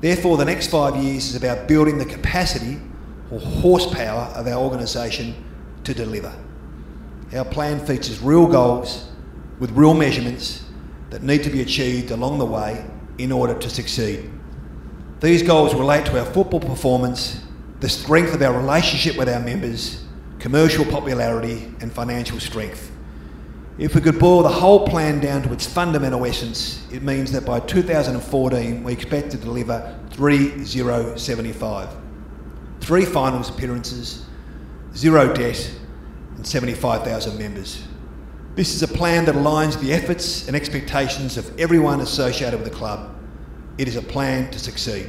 Therefore, 0.00 0.36
the 0.36 0.44
next 0.44 0.68
five 0.68 0.96
years 0.96 1.30
is 1.30 1.36
about 1.36 1.66
building 1.66 1.98
the 1.98 2.04
capacity 2.04 2.78
or 3.30 3.40
horsepower 3.40 4.24
of 4.34 4.46
our 4.46 4.62
organisation 4.62 5.34
to 5.84 5.94
deliver. 5.94 6.32
Our 7.34 7.44
plan 7.44 7.84
features 7.84 8.20
real 8.20 8.46
goals 8.46 9.08
with 9.58 9.70
real 9.70 9.94
measurements 9.94 10.64
that 11.10 11.22
need 11.22 11.42
to 11.44 11.50
be 11.50 11.62
achieved 11.62 12.10
along 12.10 12.38
the 12.38 12.44
way 12.44 12.84
in 13.18 13.32
order 13.32 13.54
to 13.54 13.70
succeed. 13.70 14.30
These 15.20 15.42
goals 15.42 15.74
relate 15.74 16.04
to 16.06 16.18
our 16.18 16.26
football 16.26 16.60
performance, 16.60 17.42
the 17.80 17.88
strength 17.88 18.34
of 18.34 18.42
our 18.42 18.52
relationship 18.58 19.16
with 19.16 19.28
our 19.28 19.40
members, 19.40 20.03
commercial 20.44 20.84
popularity, 20.84 21.72
and 21.80 21.90
financial 21.90 22.38
strength. 22.38 22.92
If 23.78 23.94
we 23.94 24.02
could 24.02 24.18
boil 24.18 24.42
the 24.42 24.50
whole 24.50 24.86
plan 24.86 25.18
down 25.18 25.42
to 25.44 25.52
its 25.54 25.64
fundamental 25.64 26.26
essence, 26.26 26.86
it 26.92 27.02
means 27.02 27.32
that 27.32 27.46
by 27.46 27.60
2014 27.60 28.84
we 28.84 28.92
expect 28.92 29.30
to 29.30 29.38
deliver 29.38 29.98
3075. 30.10 31.88
Three 32.80 33.06
finals 33.06 33.48
appearances, 33.48 34.26
zero 34.94 35.32
debt, 35.32 35.70
and 36.36 36.46
75,000 36.46 37.38
members. 37.38 37.82
This 38.54 38.74
is 38.74 38.82
a 38.82 38.88
plan 38.88 39.24
that 39.24 39.36
aligns 39.36 39.80
the 39.80 39.94
efforts 39.94 40.46
and 40.46 40.54
expectations 40.54 41.38
of 41.38 41.58
everyone 41.58 42.02
associated 42.02 42.60
with 42.60 42.70
the 42.70 42.76
club. 42.76 43.16
It 43.78 43.88
is 43.88 43.96
a 43.96 44.02
plan 44.02 44.50
to 44.50 44.58
succeed. 44.58 45.08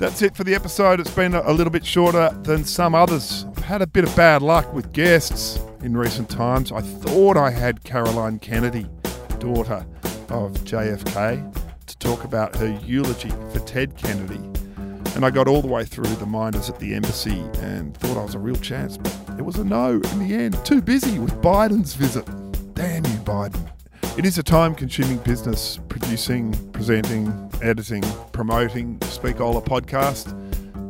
That's 0.00 0.22
it 0.22 0.34
for 0.34 0.44
the 0.44 0.54
episode. 0.54 0.98
It's 0.98 1.10
been 1.10 1.34
a 1.34 1.52
little 1.52 1.70
bit 1.70 1.84
shorter 1.84 2.30
than 2.42 2.64
some 2.64 2.94
others. 2.94 3.44
I've 3.54 3.64
had 3.64 3.82
a 3.82 3.86
bit 3.86 4.04
of 4.04 4.16
bad 4.16 4.40
luck 4.40 4.72
with 4.72 4.94
guests 4.94 5.60
in 5.82 5.94
recent 5.94 6.30
times. 6.30 6.72
I 6.72 6.80
thought 6.80 7.36
I 7.36 7.50
had 7.50 7.84
Caroline 7.84 8.38
Kennedy, 8.38 8.86
daughter 9.40 9.84
of 10.30 10.54
JFK, 10.64 11.54
to 11.84 11.98
talk 11.98 12.24
about 12.24 12.56
her 12.56 12.80
eulogy 12.82 13.28
for 13.52 13.58
Ted 13.66 13.94
Kennedy. 13.98 14.40
And 15.14 15.22
I 15.22 15.28
got 15.28 15.46
all 15.48 15.60
the 15.60 15.68
way 15.68 15.84
through 15.84 16.14
the 16.14 16.24
miners 16.24 16.70
at 16.70 16.78
the 16.78 16.94
embassy 16.94 17.38
and 17.58 17.94
thought 17.98 18.16
I 18.16 18.24
was 18.24 18.34
a 18.34 18.38
real 18.38 18.56
chance, 18.56 18.96
but 18.96 19.14
it 19.36 19.42
was 19.42 19.56
a 19.56 19.64
no 19.64 20.00
in 20.12 20.26
the 20.26 20.34
end. 20.34 20.64
Too 20.64 20.80
busy 20.80 21.18
with 21.18 21.34
Biden's 21.42 21.92
visit. 21.92 22.24
Damn 22.72 23.04
you, 23.04 23.18
Biden. 23.18 23.70
It 24.18 24.26
is 24.26 24.38
a 24.38 24.42
time 24.42 24.74
consuming 24.74 25.18
business 25.18 25.78
producing, 25.88 26.52
presenting, 26.72 27.32
editing, 27.62 28.02
promoting 28.32 28.98
Speakola 29.00 29.62
podcast 29.64 30.32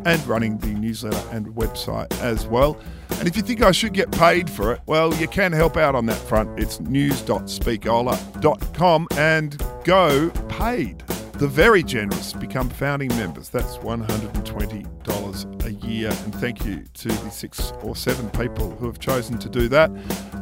and 0.07 0.27
running 0.27 0.57
the 0.59 0.69
newsletter 0.69 1.21
and 1.31 1.49
website 1.55 2.11
as 2.23 2.47
well. 2.47 2.81
And 3.19 3.29
if 3.29 3.37
you 3.37 3.43
think 3.43 3.61
I 3.63 3.73
should 3.73 3.93
get 3.93 4.11
paid 4.11 4.49
for 4.49 4.73
it, 4.73 4.81
well, 4.87 5.13
you 5.15 5.29
can 5.29 5.53
help 5.53 5.77
out 5.77 5.95
on 5.95 6.07
that 6.07 6.17
front. 6.17 6.59
It's 6.59 6.81
news.speakola.com 6.81 9.09
and 9.17 9.63
go 9.85 10.31
paid. 10.49 11.05
The 11.41 11.49
very 11.49 11.83
generous 11.83 12.35
become 12.35 12.69
founding 12.69 13.09
members. 13.17 13.49
That's 13.49 13.79
$120 13.79 15.65
a 15.65 15.73
year. 15.87 16.09
And 16.11 16.35
thank 16.35 16.67
you 16.67 16.85
to 16.93 17.09
the 17.09 17.31
six 17.31 17.73
or 17.81 17.97
seven 17.97 18.29
people 18.29 18.71
who 18.73 18.85
have 18.85 18.99
chosen 18.99 19.39
to 19.39 19.49
do 19.49 19.67
that. 19.71 19.91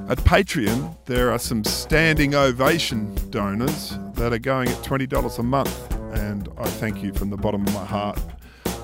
At 0.08 0.18
Patreon, 0.18 0.96
there 1.04 1.30
are 1.30 1.38
some 1.38 1.62
standing 1.62 2.34
ovation 2.34 3.14
donors 3.30 3.96
that 4.14 4.32
are 4.32 4.40
going 4.40 4.70
at 4.70 4.78
$20 4.78 5.38
a 5.38 5.42
month. 5.44 5.94
And 6.16 6.48
I 6.58 6.64
thank 6.64 7.00
you 7.00 7.12
from 7.12 7.30
the 7.30 7.36
bottom 7.36 7.64
of 7.64 7.72
my 7.72 7.84
heart. 7.84 8.18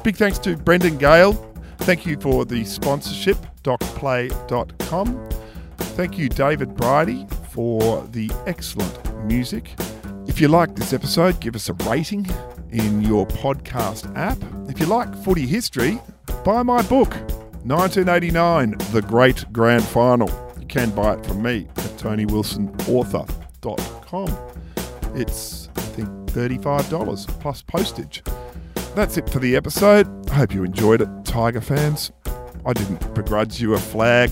Big 0.05 0.15
thanks 0.15 0.39
to 0.39 0.57
Brendan 0.57 0.99
Gale. 0.99 1.33
Thank 1.79 2.07
you 2.07 2.17
for 2.21 2.45
the 2.45 2.65
sponsorship, 2.65 3.39
docplay.com. 3.65 5.29
Thank 5.79 6.17
you, 6.17 6.29
David 6.29 6.77
Bridie, 6.77 7.27
for 7.51 8.07
the 8.13 8.31
excellent 8.47 9.25
music. 9.25 9.75
If 10.27 10.41
you 10.41 10.49
like 10.49 10.75
this 10.75 10.93
episode, 10.93 11.39
give 11.41 11.55
us 11.55 11.69
a 11.69 11.75
rating 11.75 12.27
in 12.71 13.03
your 13.03 13.25
podcast 13.27 14.13
app. 14.17 14.39
If 14.69 14.81
you 14.81 14.87
like 14.87 15.15
footy 15.23 15.47
history, 15.47 16.01
buy 16.45 16.63
my 16.63 16.81
book, 16.83 17.15
1989 17.65 18.75
The 18.93 19.03
Great 19.03 19.45
Grand 19.53 19.85
Final. 19.85 20.29
You 20.59 20.67
can 20.67 20.91
buy 20.91 21.15
it 21.15 21.25
from 21.27 21.43
me 21.43 21.69
at 21.77 21.85
TonyWilsonAuthor.com. 21.99 24.37
It's, 25.15 25.69
I 25.77 25.81
think, 25.81 26.09
$35 26.31 27.29
plus 27.41 27.63
postage. 27.63 28.23
That's 28.95 29.17
it 29.17 29.29
for 29.31 29.39
the 29.39 29.57
episode. 29.57 30.29
I 30.31 30.35
hope 30.35 30.53
you 30.55 30.65
enjoyed 30.65 31.01
it, 31.03 31.09
Tiger 31.25 31.61
fans. 31.61 32.11
I 32.67 32.73
didn't 32.73 33.15
begrudge 33.15 33.61
you 33.61 33.75
a 33.75 33.79
flag. 33.79 34.31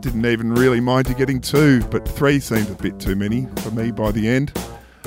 Didn't 0.00 0.26
even 0.26 0.54
really 0.54 0.80
mind 0.80 1.08
you 1.08 1.14
getting 1.14 1.40
two, 1.40 1.80
but 1.84 2.08
three 2.08 2.40
seemed 2.40 2.68
a 2.70 2.74
bit 2.74 2.98
too 2.98 3.14
many 3.14 3.46
for 3.58 3.70
me 3.70 3.90
by 3.90 4.10
the 4.10 4.28
end. 4.28 4.52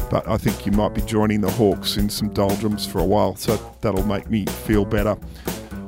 But 0.10 0.28
I 0.28 0.38
think 0.38 0.66
you 0.66 0.72
might 0.72 0.94
be 0.94 1.02
joining 1.02 1.42
the 1.42 1.52
Hawks 1.52 1.98
in 1.98 2.10
some 2.10 2.30
doldrums 2.30 2.86
for 2.86 3.00
a 3.00 3.06
while, 3.06 3.36
so 3.36 3.58
that'll 3.82 4.06
make 4.06 4.30
me 4.30 4.46
feel 4.46 4.86
better. 4.86 5.18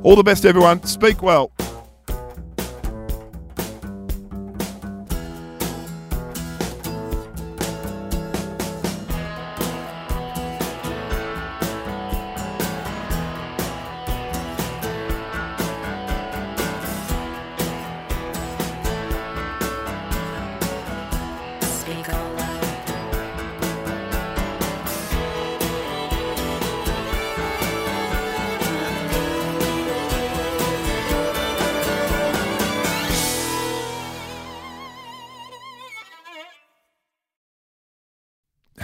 All 0.04 0.16
the 0.16 0.24
best, 0.24 0.46
everyone. 0.46 0.84
Speak 0.84 1.22
well. 1.22 1.52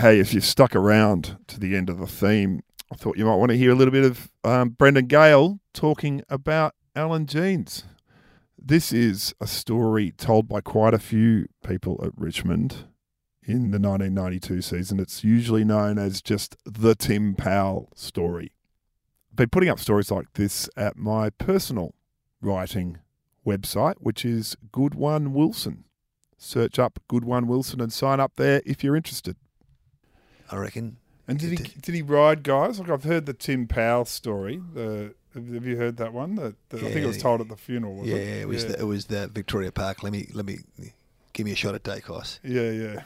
Hey, 0.06 0.20
if 0.20 0.36
you've 0.36 0.46
stuck 0.46 0.76
around 0.76 1.36
to 1.48 1.60
the 1.60 1.76
end 1.76 1.90
of 1.90 1.98
the 1.98 2.06
theme, 2.06 2.62
I 2.92 2.96
thought 2.96 3.18
you 3.18 3.26
might 3.26 3.38
want 3.38 3.50
to 3.50 3.58
hear 3.58 3.72
a 3.72 3.74
little 3.74 3.92
bit 3.92 4.06
of 4.06 4.30
um, 4.44 4.70
Brendan 4.70 5.08
Gale 5.08 5.60
talking 5.74 6.22
about 6.30 6.76
Allan 6.96 7.26
Jeans. 7.26 7.86
This 8.56 8.94
is 8.94 9.34
a 9.42 9.48
story 9.48 10.12
told 10.12 10.48
by 10.48 10.62
quite 10.62 10.94
a 10.94 11.00
few 11.00 11.48
people 11.66 12.00
at 12.04 12.12
Richmond 12.16 12.86
in 13.42 13.72
the 13.72 13.80
1992 13.80 14.62
season. 14.62 15.00
It's 15.00 15.24
usually 15.24 15.64
known 15.64 15.98
as 15.98 16.22
just 16.22 16.56
the 16.66 16.94
Tim 16.94 17.34
Powell 17.34 17.90
story. 17.96 18.52
I've 19.32 19.38
been 19.38 19.50
putting 19.50 19.70
up 19.70 19.80
stories 19.80 20.12
like 20.12 20.34
this 20.34 20.70
at 20.78 20.98
my 20.98 21.32
personal 21.32 21.96
writing 22.42 23.00
website, 23.44 23.96
which 23.98 24.24
is 24.24 24.56
Good 24.72 24.94
One 24.94 25.34
Wilson. 25.34 25.86
Search 26.38 26.78
up 26.78 27.00
Good 27.08 27.26
One 27.26 27.48
Wilson 27.48 27.82
and 27.82 27.92
sign 27.92 28.20
up 28.20 28.34
there 28.36 28.62
if 28.68 28.84
you're 28.84 28.96
interested. 28.96 29.36
I 30.52 30.58
reckon. 30.58 30.98
And 31.28 31.40
did 31.40 31.58
he 31.58 31.58
did 31.82 31.96
he 31.96 32.02
ride 32.02 32.44
guys? 32.44 32.80
Like 32.80 32.90
I've 32.90 33.04
heard 33.04 33.26
the 33.26 33.34
Tim 33.34 33.68
Powell 33.68 34.06
story. 34.06 34.62
The 34.74 35.16
have 35.34 35.66
you 35.66 35.76
heard 35.76 35.98
that 35.98 36.14
one? 36.14 36.36
The, 36.36 36.56
yeah, 36.72 36.80
I 36.80 36.92
think 36.92 36.98
it 36.98 37.08
was 37.08 37.18
told 37.18 37.42
at 37.42 37.50
the 37.50 37.58
funeral. 37.58 38.06
Yeah, 38.06 38.16
it? 38.16 38.42
it 38.42 38.48
was 38.48 38.64
yeah. 38.64 38.70
The, 38.70 38.80
it 38.80 38.84
was 38.84 39.06
the 39.06 39.28
Victoria 39.28 39.72
Park. 39.72 40.02
Let 40.02 40.14
me 40.14 40.30
let 40.34 40.46
me 40.46 40.60
give 41.34 41.46
me 41.46 41.52
a 41.52 41.56
shot 41.56 41.76
at 41.76 41.84
Daicos. 41.84 42.40
Yeah, 42.44 42.72
yeah. 42.72 43.04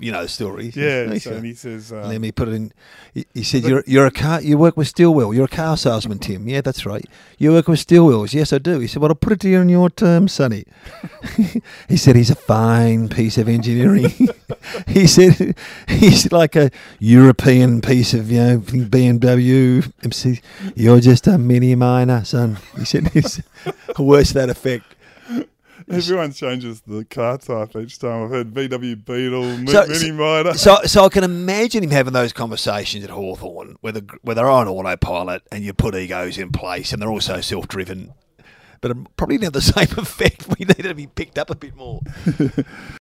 You 0.00 0.12
know 0.12 0.22
the 0.22 0.28
story. 0.28 0.72
Yeah, 0.78 1.18
so, 1.18 1.32
and 1.32 1.44
he 1.44 1.54
says, 1.54 1.92
um, 1.92 2.04
"Let 2.04 2.20
me 2.20 2.30
put 2.30 2.48
it 2.48 2.54
in." 2.54 2.72
He, 3.12 3.26
he 3.34 3.42
said, 3.42 3.64
"You're 3.64 3.82
you're 3.86 4.06
a 4.06 4.10
car. 4.10 4.40
You 4.40 4.56
work 4.56 4.76
with 4.76 4.88
Stillwell. 4.88 5.34
You're 5.34 5.46
a 5.46 5.48
car 5.48 5.76
salesman, 5.76 6.20
Tim. 6.20 6.48
Yeah, 6.48 6.60
that's 6.60 6.86
right. 6.86 7.04
You 7.36 7.52
work 7.52 7.68
with 7.68 7.84
Stillwells. 7.84 8.32
Yes, 8.32 8.52
I 8.52 8.58
do." 8.58 8.78
He 8.78 8.86
said, 8.86 9.02
"Well, 9.02 9.10
I'll 9.10 9.16
put 9.16 9.32
it 9.32 9.40
to 9.40 9.48
you 9.48 9.60
in 9.60 9.68
your 9.68 9.90
terms, 9.90 10.32
Sonny." 10.32 10.64
he 11.88 11.96
said, 11.96 12.16
"He's 12.16 12.30
a 12.30 12.36
fine 12.36 13.08
piece 13.08 13.38
of 13.38 13.48
engineering." 13.48 14.12
he 14.86 15.06
said, 15.06 15.56
"He's 15.88 16.30
like 16.32 16.56
a 16.56 16.70
European 17.00 17.80
piece 17.80 18.14
of 18.14 18.30
you 18.30 18.38
know 18.38 18.58
BMW 18.58 19.90
MC. 20.04 20.40
You're 20.76 21.00
just 21.00 21.26
a 21.26 21.38
Mini 21.38 21.74
Minor, 21.74 22.24
son." 22.24 22.58
He 22.78 22.84
said, 22.84 23.08
"He's 23.08 23.42
worse 23.98 24.32
that 24.32 24.48
effect." 24.48 24.94
Everyone 25.90 26.32
changes 26.32 26.82
the 26.82 27.04
car 27.04 27.38
type 27.38 27.74
each 27.76 27.98
time. 27.98 28.24
I've 28.24 28.30
heard 28.30 28.52
VW 28.52 29.04
Beetle, 29.04 29.66
so, 29.66 29.86
Mini 29.86 30.10
Mitre. 30.12 30.54
So, 30.54 30.78
so 30.84 31.04
I 31.04 31.08
can 31.08 31.24
imagine 31.24 31.82
him 31.82 31.90
having 31.90 32.12
those 32.12 32.32
conversations 32.32 33.04
at 33.04 33.10
Hawthorn 33.10 33.76
where, 33.80 33.92
the, 33.92 34.18
where 34.22 34.34
they're 34.34 34.50
on 34.50 34.68
autopilot 34.68 35.42
and 35.50 35.64
you 35.64 35.72
put 35.72 35.94
egos 35.94 36.36
in 36.38 36.50
place 36.50 36.92
and 36.92 37.00
they're 37.00 37.10
also 37.10 37.40
self 37.40 37.68
driven. 37.68 38.12
But 38.80 39.16
probably 39.16 39.38
not 39.38 39.54
the 39.54 39.60
same 39.62 39.88
effect. 39.98 40.46
We 40.48 40.64
need 40.64 40.82
to 40.82 40.94
be 40.94 41.06
picked 41.06 41.38
up 41.38 41.50
a 41.50 41.56
bit 41.56 41.74
more. 41.74 42.02